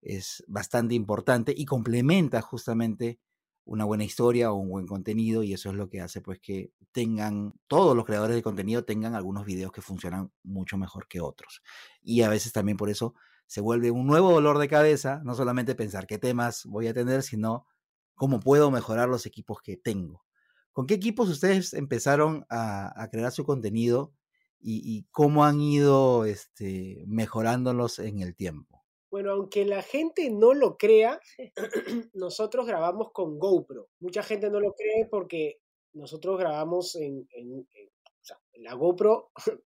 [0.01, 3.21] es bastante importante y complementa justamente
[3.67, 6.73] una buena historia o un buen contenido y eso es lo que hace pues que
[6.93, 11.63] tengan, todos los creadores de contenido tengan algunos videos que funcionan mucho mejor que otros.
[12.01, 13.15] Y a veces también por eso
[13.47, 17.23] se vuelve un nuevo dolor de cabeza, no solamente pensar qué temas voy a tener,
[17.23, 17.67] sino
[18.15, 20.25] cómo puedo mejorar los equipos que tengo.
[20.73, 24.13] ¿Con qué equipos ustedes empezaron a, a crear su contenido
[24.61, 28.76] y, cómo han ido este, mejorándolos en el tiempo?
[29.11, 31.21] Bueno, aunque la gente no lo crea,
[32.15, 33.89] nosotros grabamos con GoPro.
[34.01, 35.61] Mucha gente no lo cree porque
[35.93, 39.31] nosotros grabamos en, en, en o sea, la GoPro,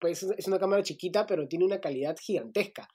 [0.00, 2.88] pues es una cámara chiquita, pero tiene una calidad gigantesca.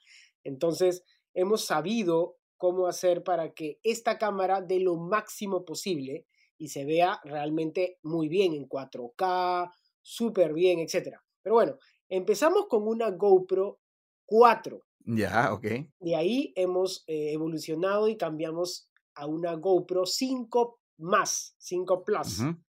[0.44, 6.26] Entonces, hemos sabido cómo hacer para que esta cámara dé lo máximo posible
[6.56, 11.16] y se vea realmente muy bien en 4K, súper bien, etc.
[11.42, 11.76] Pero bueno,
[12.08, 13.80] empezamos con una GoPro
[14.26, 15.66] 4 ya, ok.
[16.00, 22.38] De ahí hemos eh, evolucionado y cambiamos a una GoPro 5 más, 5 Plus.
[22.38, 22.62] Uh -huh.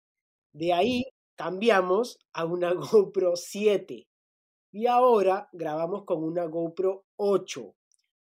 [0.53, 4.07] De ahí cambiamos a una GoPro 7.
[4.73, 7.75] Y ahora grabamos con una GoPro 8.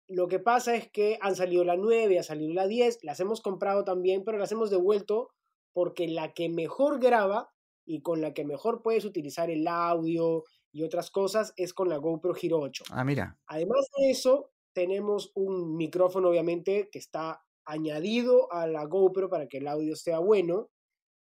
[0.09, 3.41] Lo que pasa es que han salido la 9, ha salido la 10, las hemos
[3.41, 5.31] comprado también, pero las hemos devuelto
[5.73, 7.51] porque la que mejor graba
[7.87, 11.99] y con la que mejor puedes utilizar el audio y otras cosas es con la
[11.99, 12.85] GoPro Hero 8.
[12.91, 13.39] Ah, mira.
[13.47, 19.59] Además de eso, tenemos un micrófono obviamente que está añadido a la GoPro para que
[19.59, 20.71] el audio sea bueno.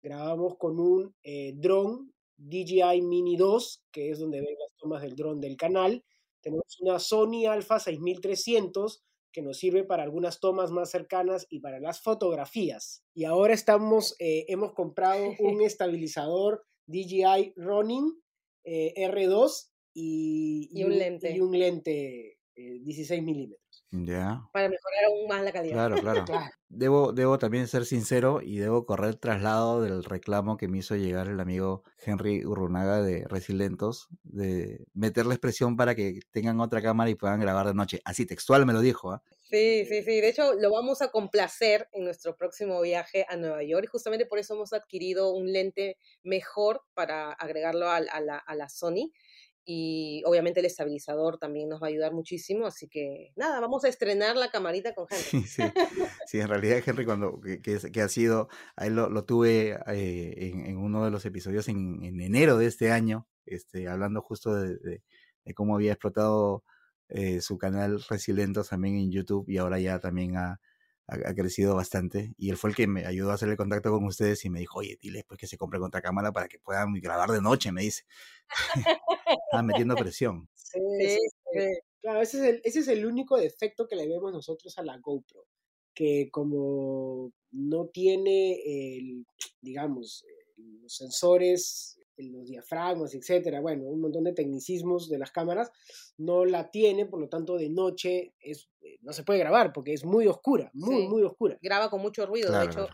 [0.03, 5.17] Grabamos con un eh, dron DJI Mini 2, que es donde ven las tomas del
[5.17, 6.05] dron del canal.
[6.41, 11.81] Tenemos una Sony Alpha 6300 que nos sirve para algunas tomas más cercanas y para
[11.81, 13.05] las fotografías.
[13.15, 18.21] Y ahora estamos, eh, hemos comprado un estabilizador DJI Ronin
[18.69, 21.33] eh, R2 y, y, un lente.
[21.35, 23.85] Y un lente eh, 16 milímetros.
[23.91, 24.43] Ya.
[24.53, 25.75] Para mejorar aún más la calidad.
[25.75, 26.25] Claro, claro.
[26.25, 26.51] Claro.
[26.69, 31.29] Debo, debo también ser sincero y debo correr traslado del reclamo que me hizo llegar
[31.29, 37.15] el amigo Henry Urrunaga de Resilentos, de meterles presión para que tengan otra cámara y
[37.15, 38.01] puedan grabar de noche.
[38.05, 39.15] Así textual me lo dijo.
[39.15, 39.19] ¿eh?
[39.49, 40.21] Sí, sí, sí.
[40.21, 44.27] De hecho, lo vamos a complacer en nuestro próximo viaje a Nueva York y justamente
[44.27, 49.11] por eso hemos adquirido un lente mejor para agregarlo a, a, la, a la Sony
[49.71, 53.89] y obviamente el estabilizador también nos va a ayudar muchísimo, así que nada, vamos a
[53.89, 55.47] estrenar la camarita con Henry.
[55.47, 55.63] Sí,
[56.27, 59.79] sí en realidad Henry cuando que, que, que, ha sido, a él lo, lo tuve
[59.89, 64.23] eh, en, en, uno de los episodios en, en, enero de este año, este, hablando
[64.23, 65.03] justo de, de,
[65.45, 66.65] de cómo había explotado
[67.09, 70.61] eh, su canal Resilentos también en YouTube y ahora ya también ha,
[71.09, 74.05] ha, crecido bastante y él fue el que me ayudó a hacer el contacto con
[74.05, 77.31] ustedes y me dijo, oye, dile pues que se compre contracámara para que puedan grabar
[77.31, 78.05] de noche, me dice.
[79.53, 80.49] ah, metiendo presión.
[80.55, 81.19] Sí, sí,
[81.53, 81.79] sí.
[82.01, 84.99] Claro, ese es, el, ese es el único defecto que le vemos nosotros a la
[84.99, 85.47] GoPro,
[85.95, 89.27] que como no tiene, el,
[89.61, 90.25] digamos,
[90.57, 95.71] los sensores, los diafragmas, etcétera, bueno, un montón de tecnicismos de las cámaras,
[96.17, 98.69] no la tiene, por lo tanto de noche es,
[99.03, 101.09] no se puede grabar porque es muy oscura, muy, sí.
[101.09, 101.59] muy oscura.
[101.63, 102.89] Graba con mucho ruido, claro, de hecho,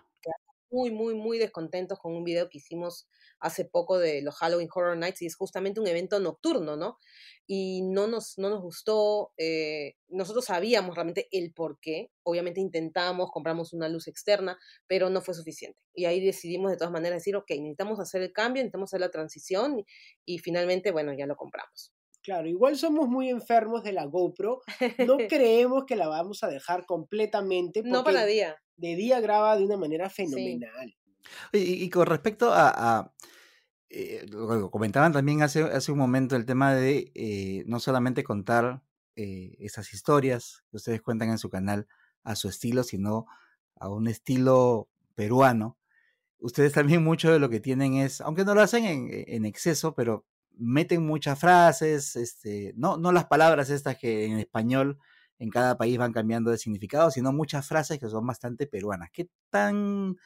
[0.75, 3.07] muy, muy, muy descontentos con un video que hicimos
[3.39, 6.99] hace poco de los Halloween Horror Nights y es justamente un evento nocturno, ¿no?
[7.47, 13.31] Y no nos, no nos gustó, eh, nosotros sabíamos realmente el por qué, obviamente intentamos,
[13.31, 14.59] compramos una luz externa,
[14.89, 15.79] pero no fue suficiente.
[15.95, 19.11] Y ahí decidimos de todas maneras decir, ok, necesitamos hacer el cambio, necesitamos hacer la
[19.11, 19.87] transición y,
[20.25, 21.93] y finalmente, bueno, ya lo compramos.
[22.25, 24.63] Claro, igual somos muy enfermos de la GoPro.
[25.07, 27.83] No creemos que la vamos a dejar completamente.
[27.85, 28.57] no para día.
[28.77, 30.95] De día graba de una manera fenomenal.
[31.53, 33.15] Y, y, con respecto a, a
[33.97, 34.27] eh,
[34.73, 38.83] comentaban también hace, hace un momento el tema de eh, no solamente contar
[39.15, 41.87] eh, esas historias que ustedes cuentan en su canal
[42.25, 43.27] a su estilo, sino
[43.77, 45.79] a un estilo peruano.
[46.39, 49.95] Ustedes también mucho de lo que tienen es, aunque no lo hacen en, en exceso,
[49.95, 54.99] pero meten muchas frases, este, no, no las palabras estas que en español
[55.39, 59.11] en cada país van cambiando de significado, sino muchas frases que son bastante peruanas.
[59.13, 60.17] ¿Qué tan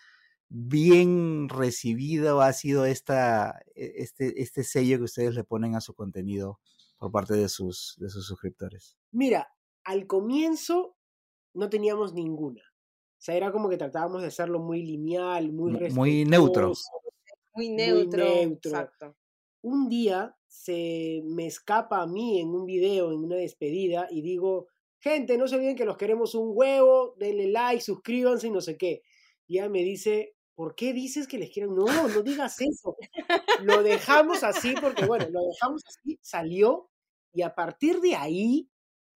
[0.49, 5.94] bien recibido ha sido esta, e, este, este sello que ustedes le ponen a su
[5.94, 6.61] contenido
[6.99, 8.99] por parte de sus, de sus suscriptores?
[9.11, 9.49] Mira,
[9.85, 10.97] al comienzo
[11.55, 12.62] no teníamos ninguna.
[12.62, 16.73] O sea, era como que tratábamos de hacerlo muy lineal, muy Muy neutro.
[17.55, 18.25] Muy neutro.
[18.25, 18.73] Muy neutro.
[18.73, 19.16] Exacto
[19.62, 24.68] un día se me escapa a mí en un video, en una despedida, y digo,
[25.01, 28.77] gente, no se olviden que los queremos un huevo, denle like, suscríbanse y no sé
[28.77, 29.03] qué.
[29.47, 31.75] Y ella me dice, ¿por qué dices que les quieren?
[31.75, 32.97] No, no digas eso.
[33.63, 36.91] Lo dejamos así porque, bueno, lo dejamos así, salió,
[37.33, 38.69] y a partir de ahí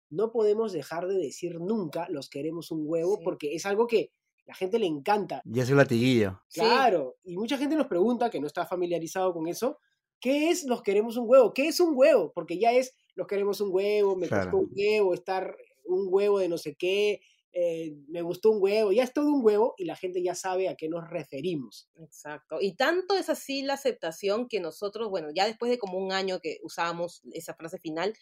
[0.10, 4.12] no podemos dejar de decir nunca los queremos un huevo porque es algo que
[4.46, 5.42] la gente le encanta.
[5.46, 6.42] Y es un latiguillo.
[6.54, 9.78] Claro, y mucha gente nos pregunta que no está familiarizado con eso,
[10.22, 11.52] ¿Qué es los queremos un huevo?
[11.52, 12.32] ¿Qué es un huevo?
[12.34, 15.58] Porque ya es los queremos un huevo, me gustó un huevo, estar
[15.94, 17.22] un huevo de no sé qué,
[17.54, 20.70] eh, me gustó un huevo, ya es todo un huevo y la gente ya sabe
[20.70, 21.90] a qué nos referimos.
[22.00, 22.58] Exacto.
[22.62, 26.40] Y tanto es así la aceptación que nosotros, bueno, ya después de como un año
[26.40, 28.14] que usábamos esa frase final,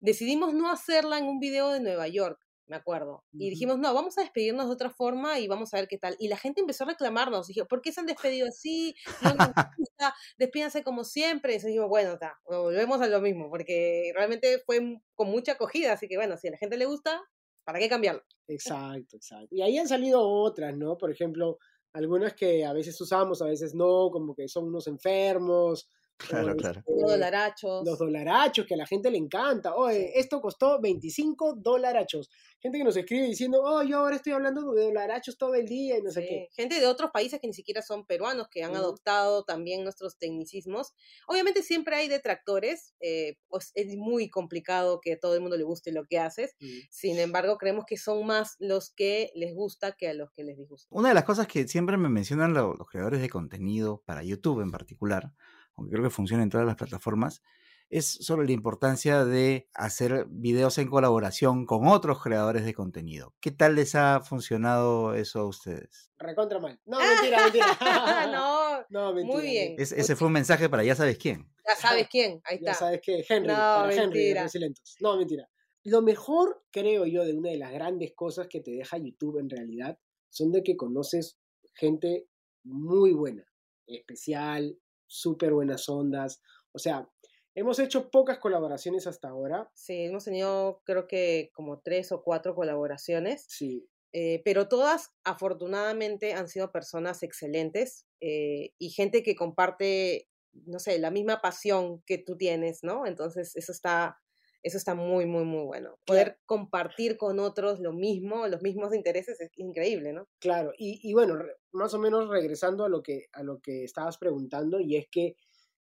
[0.00, 3.24] decidimos no hacerla en un video de Nueva York me acuerdo.
[3.32, 6.16] Y dijimos, no, vamos a despedirnos de otra forma y vamos a ver qué tal.
[6.18, 7.46] Y la gente empezó a reclamarnos.
[7.46, 8.94] Dije, ¿por qué se han despedido así?
[9.22, 9.34] No
[10.38, 11.54] despídanse como siempre.
[11.54, 15.94] Y dijimos, bueno, está, volvemos a lo mismo, porque realmente fue con mucha acogida.
[15.94, 17.20] Así que bueno, si a la gente le gusta,
[17.64, 18.22] ¿para qué cambiarlo?
[18.46, 19.48] Exacto, exacto.
[19.50, 20.98] Y ahí han salido otras, ¿no?
[20.98, 21.58] Por ejemplo,
[21.94, 26.82] algunas que a veces usamos, a veces no, como que son unos enfermos, Claro, claro.
[26.86, 27.86] Los dolarachos.
[27.86, 29.74] Los dolarachos, que a la gente le encanta.
[29.74, 32.28] Oye, esto costó 25 dolarachos.
[32.60, 35.96] Gente que nos escribe diciendo, oh, yo ahora estoy hablando de dolarachos todo el día
[35.96, 36.48] y no sé qué.
[36.56, 40.92] Gente de otros países que ni siquiera son peruanos, que han adoptado también nuestros tecnicismos.
[41.28, 45.62] Obviamente siempre hay detractores, eh, pues es muy complicado que a todo el mundo le
[45.62, 46.56] guste lo que haces.
[46.90, 50.56] Sin embargo, creemos que son más los que les gusta que a los que les
[50.56, 50.88] disgusta.
[50.90, 54.72] Una de las cosas que siempre me mencionan los creadores de contenido, para YouTube en
[54.72, 55.32] particular,
[55.78, 57.42] aunque creo que funciona en todas las plataformas,
[57.90, 63.34] es sobre la importancia de hacer videos en colaboración con otros creadores de contenido.
[63.40, 66.10] ¿Qué tal les ha funcionado eso a ustedes?
[66.18, 66.78] Recontra mal.
[66.84, 67.66] No, mentira, mentira.
[68.32, 69.38] no, no mentira.
[69.38, 69.74] Muy bien.
[69.78, 71.50] ese fue un mensaje para ya sabes quién.
[71.66, 72.72] Ya sabes quién, ahí está.
[72.72, 73.48] Ya sabes quién, Henry.
[73.48, 74.46] No, para mentira.
[74.52, 75.48] Henry, No, mentira.
[75.84, 79.48] Lo mejor, creo yo, de una de las grandes cosas que te deja YouTube en
[79.48, 81.38] realidad, son de que conoces
[81.74, 82.26] gente
[82.64, 83.44] muy buena,
[83.86, 86.40] especial, súper buenas ondas.
[86.72, 87.08] O sea,
[87.54, 89.68] hemos hecho pocas colaboraciones hasta ahora.
[89.74, 93.46] Sí, hemos tenido creo que como tres o cuatro colaboraciones.
[93.48, 93.88] Sí.
[94.12, 100.98] Eh, pero todas afortunadamente han sido personas excelentes eh, y gente que comparte, no sé,
[100.98, 103.06] la misma pasión que tú tienes, ¿no?
[103.06, 104.18] Entonces eso está,
[104.62, 105.98] eso está muy, muy, muy bueno.
[106.04, 110.28] Poder compartir con otros lo mismo, los mismos intereses, es increíble, ¿no?
[110.40, 111.38] Claro, y, y bueno,
[111.72, 115.36] más o menos regresando a lo, que, a lo que estabas preguntando, y es que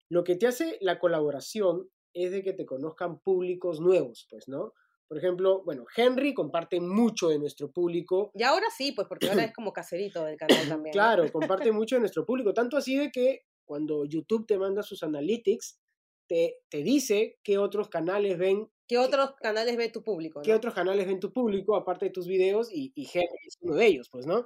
[0.09, 4.73] lo que te hace la colaboración es de que te conozcan públicos nuevos, pues, ¿no?
[5.07, 8.31] Por ejemplo, bueno, Henry comparte mucho de nuestro público.
[8.33, 10.91] Y ahora sí, pues porque ahora es como caserito del canal también.
[10.91, 15.03] Claro, comparte mucho de nuestro público, tanto así de que cuando YouTube te manda sus
[15.03, 15.79] analytics,
[16.27, 18.69] te, te dice qué otros canales ven.
[18.87, 20.41] ¿Qué otros canales ve tu público?
[20.41, 22.71] ¿Qué otros canales ven tu público, aparte de tus videos?
[22.71, 24.45] Y, y Henry es uno de ellos, pues, ¿no?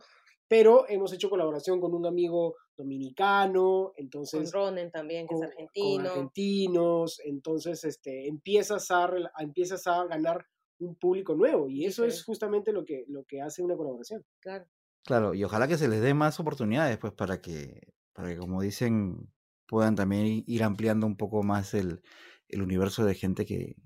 [0.52, 4.52] pero hemos hecho colaboración con un amigo dominicano, entonces...
[4.52, 5.96] Con Ronen también, que es argentino.
[5.96, 10.46] Con argentinos, entonces este, empiezas, a, empiezas a ganar
[10.80, 14.26] un público nuevo y eso es justamente lo que, lo que hace una colaboración.
[14.41, 14.65] Claro.
[15.06, 17.80] Claro, y ojalá que se les dé más oportunidades, pues, para que,
[18.12, 19.32] para que como dicen,
[19.72, 22.04] puedan también ir ampliando un poco más el,
[22.50, 23.78] el universo de gente que,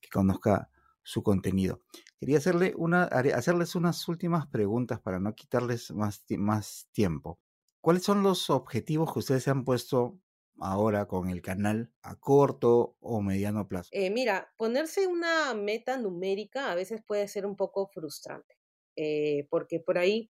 [0.00, 0.70] que conozca
[1.02, 1.82] su contenido.
[2.18, 7.40] Quería hacerle una, hacerles unas últimas preguntas para no quitarles más, más tiempo.
[7.80, 10.20] ¿Cuáles son los objetivos que ustedes se han puesto
[10.60, 13.90] ahora con el canal a corto o mediano plazo?
[13.90, 18.56] Eh, mira, ponerse una meta numérica a veces puede ser un poco frustrante,
[18.96, 20.30] eh, porque por ahí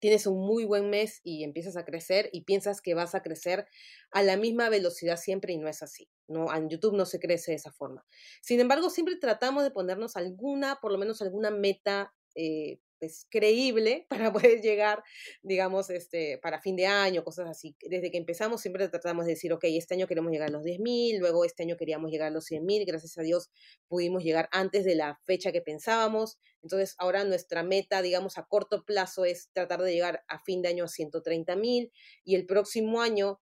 [0.00, 3.66] tienes un muy buen mes y empiezas a crecer y piensas que vas a crecer
[4.10, 6.08] a la misma velocidad siempre y no es así.
[6.28, 8.04] No, en YouTube no se crece de esa forma.
[8.42, 14.06] Sin embargo, siempre tratamos de ponernos alguna, por lo menos alguna meta eh, pues, creíble
[14.10, 15.02] para poder llegar,
[15.42, 17.76] digamos, este, para fin de año, cosas así.
[17.88, 21.18] Desde que empezamos siempre tratamos de decir, ok, este año queremos llegar a los 10.000,
[21.18, 23.50] luego este año queríamos llegar a los 100.000, gracias a Dios
[23.88, 26.38] pudimos llegar antes de la fecha que pensábamos.
[26.62, 30.68] Entonces ahora nuestra meta, digamos, a corto plazo es tratar de llegar a fin de
[30.68, 31.90] año a 130.000
[32.24, 33.40] y el próximo año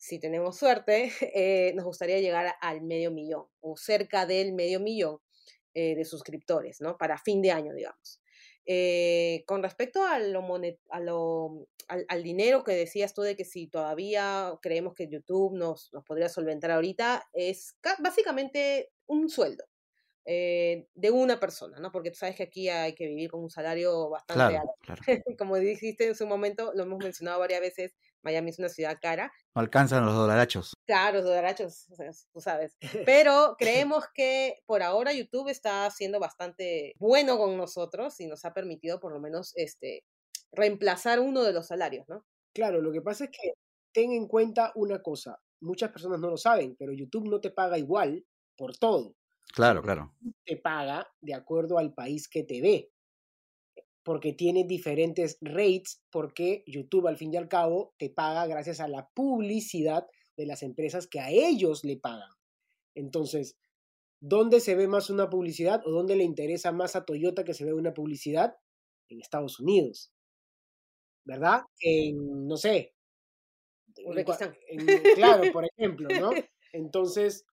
[0.00, 5.18] si tenemos suerte, eh, nos gustaría llegar al medio millón o cerca del medio millón
[5.74, 6.96] eh, de suscriptores, ¿no?
[6.96, 8.19] Para fin de año, digamos.
[8.66, 10.44] Eh, con respecto a lo,
[10.90, 15.92] a lo al, dinero que decías tú de que si todavía creemos que YouTube nos,
[15.92, 19.64] nos podría solventar ahorita, es básicamente un sueldo.
[20.26, 21.90] Eh, de una persona, ¿no?
[21.90, 24.74] Porque tú sabes que aquí hay que vivir con un salario bastante alto.
[25.38, 29.32] Como dijiste en su momento, lo hemos mencionado varias veces, Miami es una ciudad cara.
[29.54, 30.74] No alcanzan los dolarachos.
[30.86, 31.86] Claro, los dolarachos,
[32.32, 32.76] tú sabes.
[33.08, 38.52] Pero creemos que por ahora YouTube está siendo bastante bueno con nosotros y nos ha
[38.52, 40.04] permitido por lo menos este,
[40.52, 42.24] reemplazar uno de los salarios, ¿no?
[42.52, 43.52] Claro, lo que pasa es que
[43.92, 47.78] ten en cuenta una cosa, muchas personas no lo saben, pero YouTube no te paga
[47.78, 48.24] igual
[48.56, 49.14] por todo.
[49.52, 50.14] Claro, claro.
[50.44, 52.90] Te paga de acuerdo al país que te ve
[54.02, 58.88] porque tiene diferentes rates, porque YouTube al fin y al cabo te paga gracias a
[58.88, 62.30] la publicidad de las empresas que a ellos le pagan.
[62.94, 63.58] Entonces,
[64.20, 67.64] ¿dónde se ve más una publicidad o dónde le interesa más a Toyota que se
[67.64, 68.56] vea una publicidad?
[69.08, 70.12] En Estados Unidos.
[71.24, 71.62] ¿Verdad?
[71.80, 72.94] En, no sé.
[75.14, 76.30] claro, por ejemplo, ¿no?
[76.72, 77.44] Entonces,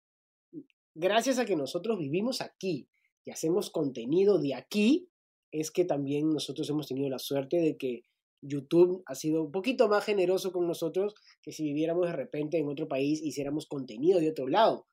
[0.93, 2.87] gracias a que nosotros vivimos aquí
[3.25, 5.09] y hacemos contenido de aquí,
[5.51, 8.03] es que también nosotros hemos tenido la suerte de que
[8.41, 12.67] YouTube ha sido un poquito más generoso con nosotros que si viviéramos de repente en
[12.67, 14.87] otro país y hiciéramos contenido de otro lado.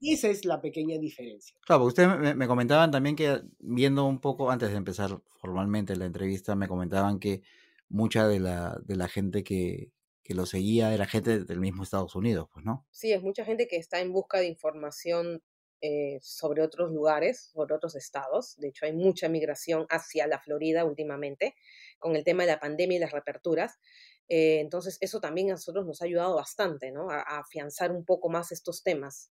[0.00, 1.56] esa es la pequeña diferencia.
[1.64, 6.06] Claro, porque ustedes me, comentaban también que, viendo un poco antes de empezar formalmente la
[6.06, 7.42] entrevista, me comentaban que
[7.88, 12.14] mucha de la, de la gente que, que lo seguía era gente del mismo Estados
[12.14, 12.86] Unidos, pues, ¿no?
[12.90, 15.42] Sí, es mucha gente que está en busca de información
[15.84, 18.54] eh, sobre otros lugares, sobre otros estados.
[18.58, 21.56] De hecho, hay mucha migración hacia la Florida últimamente
[21.98, 23.80] con el tema de la pandemia y las reaperturas.
[24.28, 27.10] Eh, entonces, eso también a nosotros nos ha ayudado bastante, ¿no?
[27.10, 29.32] A, afianzar un poco más estos temas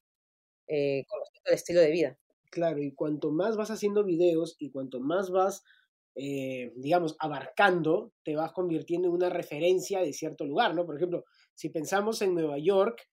[0.65, 2.17] eh, con respecto al estilo de vida.
[2.49, 5.63] Claro, y cuanto más vas haciendo videos y cuanto más vas,
[6.15, 10.83] digamos, abarcando, te vas convirtiendo en una referencia de cierto lugar, ¿no?
[10.85, 13.07] Por ejemplo, si pensamos en Nueva York,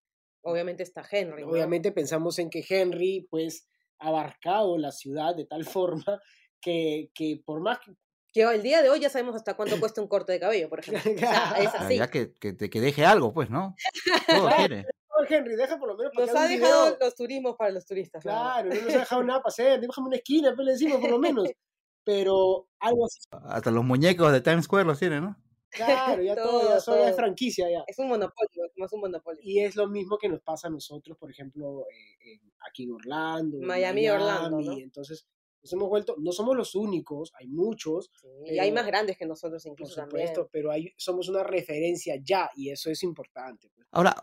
[0.47, 1.43] obviamente está Henry.
[1.43, 6.21] Obviamente pensamos en que Henry, pues, ha abarcado la ciudad de tal forma
[6.61, 7.93] que, que por más que
[8.37, 10.81] que el día de hoy ya sabemos hasta cuánto cuesta un corte de cabello, por
[10.81, 11.11] ejemplo.
[11.11, 11.97] O sea, es así.
[11.97, 13.75] Ya que, que, que, deje algo, pues, ¿no?
[14.27, 14.85] Todo quiere.
[15.27, 18.23] Henry, deja por lo menos para Nos ha dejado los turismos para los turistas.
[18.23, 19.81] Claro, no nos ha dejado nada para hacer.
[19.81, 21.49] Déjame una esquina, pues le decimos por lo menos.
[22.05, 23.21] Pero algo así.
[23.31, 25.37] Hasta los muñecos de Times Square los tiene, ¿no?
[25.71, 27.85] Claro, ya todo, ya es franquicia ya.
[27.87, 29.41] Es un monopolio, es un monopolio.
[29.43, 31.87] Y es lo mismo que nos pasa a nosotros, por ejemplo,
[32.25, 33.59] eh, aquí en Orlando.
[33.61, 34.61] Miami, y Orlando.
[34.61, 34.79] ¿no?
[34.79, 35.27] Entonces,
[35.63, 38.11] nos hemos vuelto, no somos los únicos, hay muchos.
[38.45, 39.97] y hay más grandes que nosotros incluso.
[39.97, 43.69] Por supuesto, pero hay, somos una referencia ya y eso es importante.
[43.75, 43.89] Pues.
[43.91, 44.15] Ahora,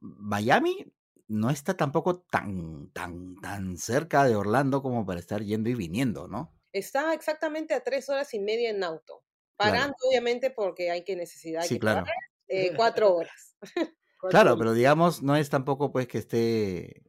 [0.00, 0.84] Miami
[1.28, 6.28] no está tampoco tan, tan, tan cerca de Orlando como para estar yendo y viniendo,
[6.28, 6.52] ¿no?
[6.72, 9.24] Está exactamente a tres horas y media en auto.
[9.62, 12.04] Parando, obviamente, porque hay que necesidad sí, claro.
[12.48, 13.56] Eh, cuatro horas.
[14.30, 17.02] claro, pero digamos, no es tampoco pues que esté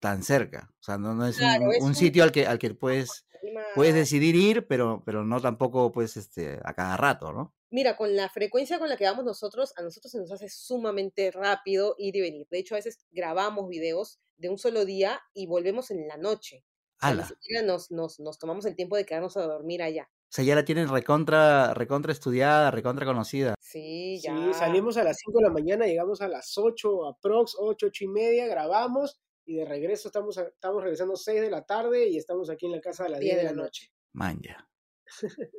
[0.00, 0.70] tan cerca.
[0.80, 1.38] O sea, no, es,
[1.80, 3.26] un, sitio al que, al que puedes,
[3.74, 7.54] puedes decidir ir, pero, pero no tampoco pues este, a cada rato, ¿no?
[7.70, 11.30] Mira, con la frecuencia con la que vamos nosotros, a nosotros se nos hace sumamente
[11.30, 12.46] rápido ir y venir.
[12.50, 16.64] De hecho, a veces grabamos videos de un solo día y volvemos en la noche.
[17.02, 20.08] O ni siquiera nos, nos, nos tomamos el tiempo de quedarnos a dormir allá.
[20.28, 23.54] O sea, ya la tienen recontra, recontra estudiada, recontra conocida.
[23.60, 24.36] Sí, ya.
[24.36, 28.04] Sí, salimos a las 5 de la mañana, llegamos a las 8, aprox, 8, 8
[28.04, 32.50] y media, grabamos y de regreso estamos, estamos regresando 6 de la tarde y estamos
[32.50, 33.90] aquí en la casa a las 10 de la noche.
[34.12, 34.68] Manja.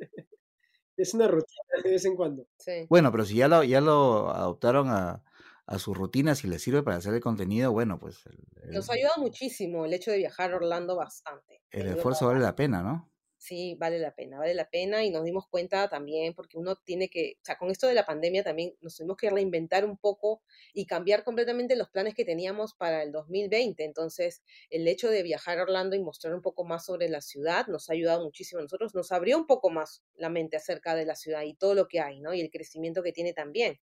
[0.96, 2.46] es una rutina de vez en cuando.
[2.56, 2.86] Sí.
[2.88, 5.24] Bueno, pero si ya lo, ya lo adoptaron a,
[5.66, 8.24] a sus rutinas y les sirve para hacer el contenido, bueno, pues...
[8.70, 11.62] Nos ayuda muchísimo el hecho de viajar a Orlando bastante.
[11.70, 13.09] El esfuerzo vale la pena, ¿no?
[13.40, 17.08] Sí vale la pena, vale la pena y nos dimos cuenta también porque uno tiene
[17.08, 20.42] que, o sea, con esto de la pandemia también nos tuvimos que reinventar un poco
[20.74, 23.82] y cambiar completamente los planes que teníamos para el 2020.
[23.82, 27.66] Entonces, el hecho de viajar a Orlando y mostrar un poco más sobre la ciudad
[27.68, 31.06] nos ha ayudado muchísimo a nosotros, nos abrió un poco más la mente acerca de
[31.06, 32.34] la ciudad y todo lo que hay, ¿no?
[32.34, 33.80] Y el crecimiento que tiene también.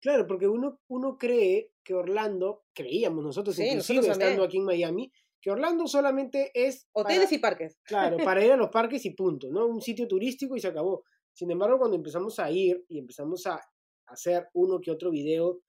[0.00, 5.50] Claro, porque uno, uno cree que Orlando, creíamos nosotros, inclusive estando aquí en Miami, que
[5.50, 6.88] Orlando solamente es...
[6.92, 7.78] Hoteles y parques.
[7.84, 9.66] Claro, para ir a los parques y punto, ¿no?
[9.66, 11.04] Un sitio turístico y se acabó.
[11.32, 13.60] Sin embargo, cuando empezamos a ir y empezamos a
[14.06, 15.60] hacer uno que otro video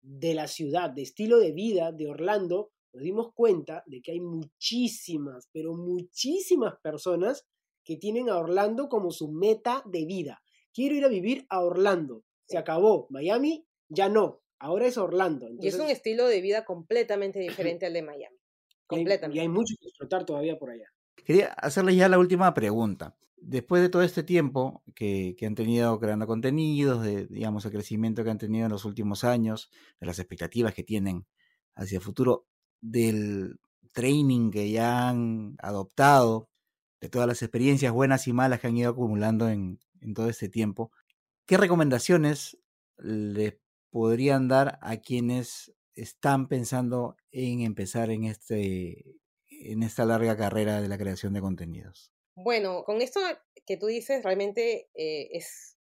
[0.00, 4.20] de la ciudad, de estilo de vida de Orlando, nos dimos cuenta de que hay
[4.20, 7.46] muchísimas, pero muchísimas personas
[7.84, 10.42] que tienen a Orlando como su meta de vida.
[10.72, 12.24] Quiero ir a vivir a Orlando.
[12.46, 13.06] Se acabó.
[13.10, 14.40] Miami, ya no.
[14.58, 15.48] Ahora es Orlando.
[15.60, 18.37] y es un estilo de vida completamente diferente al de Miami.
[18.90, 20.86] Y hay, mucho que explotar todavía por allá.
[21.14, 23.16] Quería hacerles ya la última pregunta.
[23.36, 28.30] Después de todo este tiempo que, han tenido creando contenidos, de, digamos, el crecimiento que
[28.30, 29.70] han tenido en los últimos años,
[30.00, 31.26] de las expectativas que tienen
[31.74, 32.46] hacia el futuro,
[32.80, 33.58] del
[33.92, 36.48] training que ya han adoptado,
[37.00, 40.48] de todas las experiencias buenas y malas que han ido acumulando en, en todo este
[40.48, 40.90] tiempo,
[41.46, 42.58] ¿qué recomendaciones
[42.98, 43.56] les
[43.90, 49.16] podrían dar a quienes están pensando en empezar en, este,
[49.48, 52.12] en esta larga carrera de la creación de contenidos?
[52.34, 53.20] Bueno, con esto
[53.66, 55.76] que tú dices, realmente eh, es,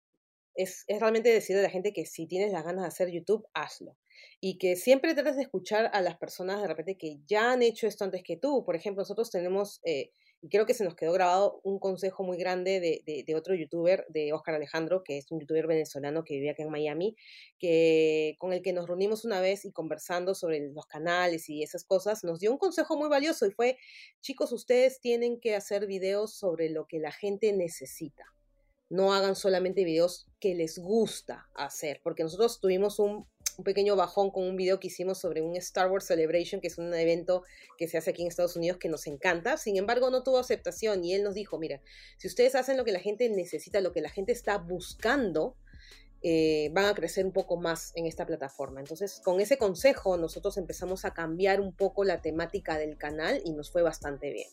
[0.55, 3.45] es, es, realmente decirle a la gente que si tienes las ganas de hacer YouTube,
[3.53, 3.97] hazlo.
[4.39, 7.87] Y que siempre trates de escuchar a las personas de repente que ya han hecho
[7.87, 8.63] esto antes que tú.
[8.65, 10.11] Por ejemplo, nosotros tenemos eh,
[10.45, 14.05] y creo que se nos quedó grabado un consejo muy grande de, de, otro youtuber,
[14.09, 17.15] de Oscar Alejandro, que es un youtuber venezolano que vive acá en Miami,
[17.57, 21.83] que, con el que nos reunimos una vez y conversando sobre los canales y esas
[21.83, 23.79] cosas, nos dio un consejo muy valioso y fue,
[24.21, 28.25] chicos, ustedes tienen que hacer videos sobre lo que la gente necesita.
[28.87, 33.27] No hagan solamente videos que les gusta hacer, porque nosotros tuvimos un
[33.57, 36.77] un pequeño bajón con un video que hicimos sobre un Star Wars Celebration, que es
[36.77, 37.43] un evento
[37.77, 39.57] que se hace aquí en Estados Unidos que nos encanta.
[39.57, 41.81] Sin embargo, no tuvo aceptación y él nos dijo, mira,
[42.17, 45.55] si ustedes hacen lo que la gente necesita, lo que la gente está buscando,
[46.21, 48.79] eh, van a crecer un poco más en esta plataforma.
[48.79, 53.51] Entonces, con ese consejo, nosotros empezamos a cambiar un poco la temática del canal y
[53.51, 54.49] nos fue bastante bien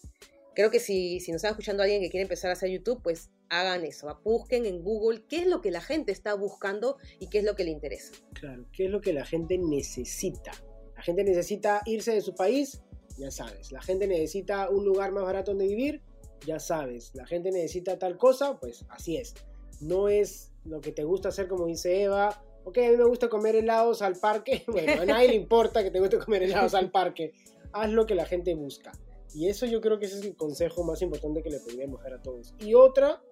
[0.55, 3.31] creo que si, si nos está escuchando alguien que quiere empezar a hacer YouTube, pues
[3.49, 7.39] hagan eso, busquen en Google qué es lo que la gente está buscando y qué
[7.39, 8.13] es lo que le interesa.
[8.33, 10.53] Claro, qué es lo que la gente necesita.
[10.97, 12.83] La gente necesita irse de su país,
[13.19, 13.73] ya sabes.
[13.73, 16.03] La gente necesita un lugar más barato donde vivir,
[16.47, 17.11] ya sabes.
[17.15, 19.35] La gente necesita tal cosa, pues así es.
[19.81, 22.43] No es lo que te gusta hacer como dice Eva.
[22.65, 24.65] Ok, a mí me gusta comer helados al parque.
[24.69, 27.33] Bueno, a nadie le importa que te guste comer helados al parque.
[27.73, 28.93] Haz lo que la gente busca.
[29.35, 32.15] Y eso yo creo que ese es el consejo más importante que le podríamos dar
[32.15, 32.55] a todos.
[32.59, 33.23] Y otra,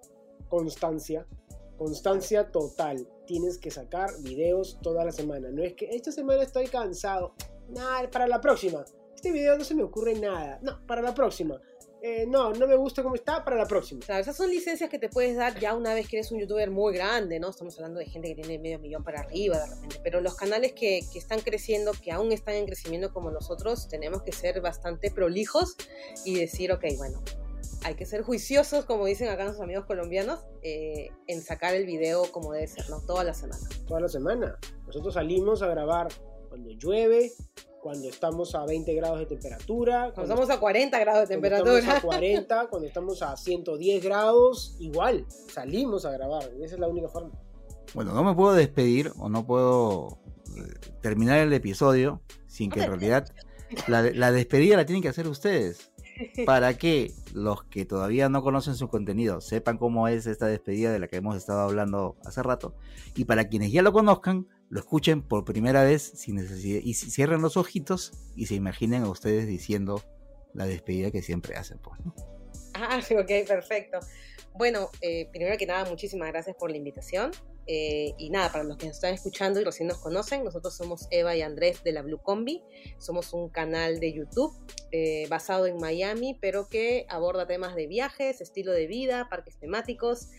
[0.49, 1.27] constancia.
[1.77, 3.09] Constancia total.
[3.27, 5.51] Tienes que sacar videos toda la semana.
[5.51, 7.35] No es que esta semana estoy cansado.
[7.69, 8.85] Nada, para la próxima.
[9.15, 10.59] Este video no se me ocurre nada.
[10.63, 11.61] No, para la próxima.
[12.03, 14.01] Eh, no, no me gusta cómo está, para la próxima.
[14.05, 16.71] Claro, esas son licencias que te puedes dar ya una vez que eres un youtuber
[16.71, 17.51] muy grande, ¿no?
[17.51, 20.73] Estamos hablando de gente que tiene medio millón para arriba de repente, pero los canales
[20.73, 25.11] que, que están creciendo, que aún están en crecimiento como nosotros, tenemos que ser bastante
[25.11, 25.77] prolijos
[26.25, 27.23] y decir, ok, bueno,
[27.83, 32.31] hay que ser juiciosos, como dicen acá nuestros amigos colombianos, eh, en sacar el video
[32.31, 33.01] como debe ser, ¿no?
[33.01, 33.69] Toda la semana.
[33.87, 34.59] Toda la semana.
[34.87, 36.09] Nosotros salimos a grabar
[36.49, 37.33] cuando llueve,
[37.81, 40.13] cuando estamos a 20 grados de temperatura.
[40.15, 41.71] Cuando, estamos a 40 grados de temperatura.
[41.71, 46.51] Cuando estamos a 40, cuando estamos a 110 grados, igual, salimos a grabar.
[46.61, 47.33] Esa es la única forma.
[47.95, 50.19] Bueno, no me puedo despedir o no puedo
[50.57, 53.29] eh, terminar el episodio sin que en realidad
[53.89, 55.91] la, la despedida la tienen que hacer ustedes.
[56.47, 60.99] Para que los que todavía no conocen su contenido sepan cómo es esta despedida de
[60.99, 62.75] la que hemos estado hablando hace rato.
[63.15, 67.43] Y para quienes ya lo conozcan, lo escuchen por primera vez sin necesidad y cierren
[67.43, 70.03] los ojitos y se imaginen a ustedes diciendo
[70.55, 71.79] la despedida que siempre hacen.
[71.79, 71.99] Pues,
[72.75, 73.99] Ah, ok, perfecto.
[74.55, 77.31] Bueno, eh, primero que nada, muchísimas gracias por la invitación.
[77.67, 81.07] Eh, y nada, para los que nos están escuchando y recién nos conocen, nosotros somos
[81.13, 82.65] Eva y Andrés de la Blue Combi.
[82.99, 84.53] Somos un canal de YouTube
[84.91, 90.31] eh, basado en Miami, pero que aborda temas de viajes, estilo de vida, parques temáticos.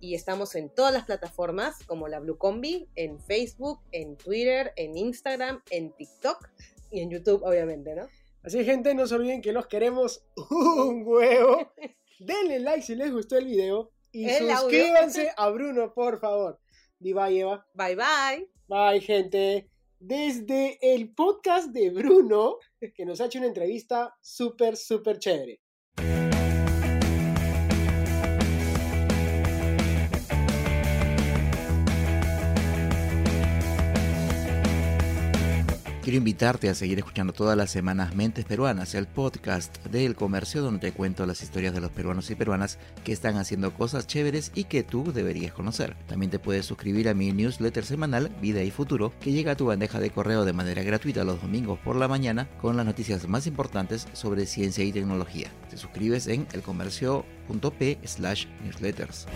[0.00, 4.96] Y estamos en todas las plataformas como la Blue Combi, en Facebook, en Twitter, en
[4.96, 6.48] Instagram, en TikTok
[6.90, 8.08] y en YouTube, obviamente, ¿no?
[8.42, 11.72] Así, gente, no se olviden que los queremos un huevo.
[12.20, 16.60] Denle like si les gustó el video y suscríbanse a Bruno, por favor.
[16.98, 17.66] Di bye, Eva.
[17.72, 18.46] Bye, bye.
[18.68, 19.70] Bye, gente.
[19.98, 22.58] Desde el podcast de Bruno,
[22.94, 25.62] que nos ha hecho una entrevista súper, súper chévere.
[36.10, 40.80] Quiero invitarte a seguir escuchando todas las semanas Mentes Peruanas, el podcast del comercio donde
[40.80, 44.64] te cuento las historias de los peruanos y peruanas que están haciendo cosas chéveres y
[44.64, 45.94] que tú deberías conocer.
[46.08, 49.66] También te puedes suscribir a mi newsletter semanal Vida y Futuro que llega a tu
[49.66, 53.46] bandeja de correo de manera gratuita los domingos por la mañana con las noticias más
[53.46, 55.52] importantes sobre ciencia y tecnología.
[55.70, 59.28] Te suscribes en elcomercio.p slash newsletters.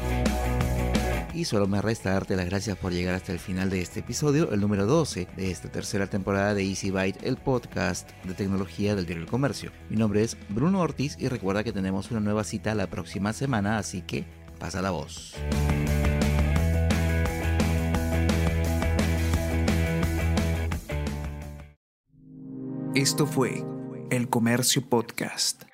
[1.35, 4.53] Y solo me resta darte las gracias por llegar hasta el final de este episodio,
[4.53, 9.05] el número 12 de esta tercera temporada de Easy Byte, el podcast de tecnología del
[9.05, 9.73] diario El Comercio.
[9.91, 13.79] Mi nombre es Bruno Ortiz y recuerda que tenemos una nueva cita la próxima semana,
[13.79, 14.25] así que
[14.61, 15.35] pasa la voz.
[22.95, 23.65] Esto fue
[24.11, 25.65] El Comercio Podcast.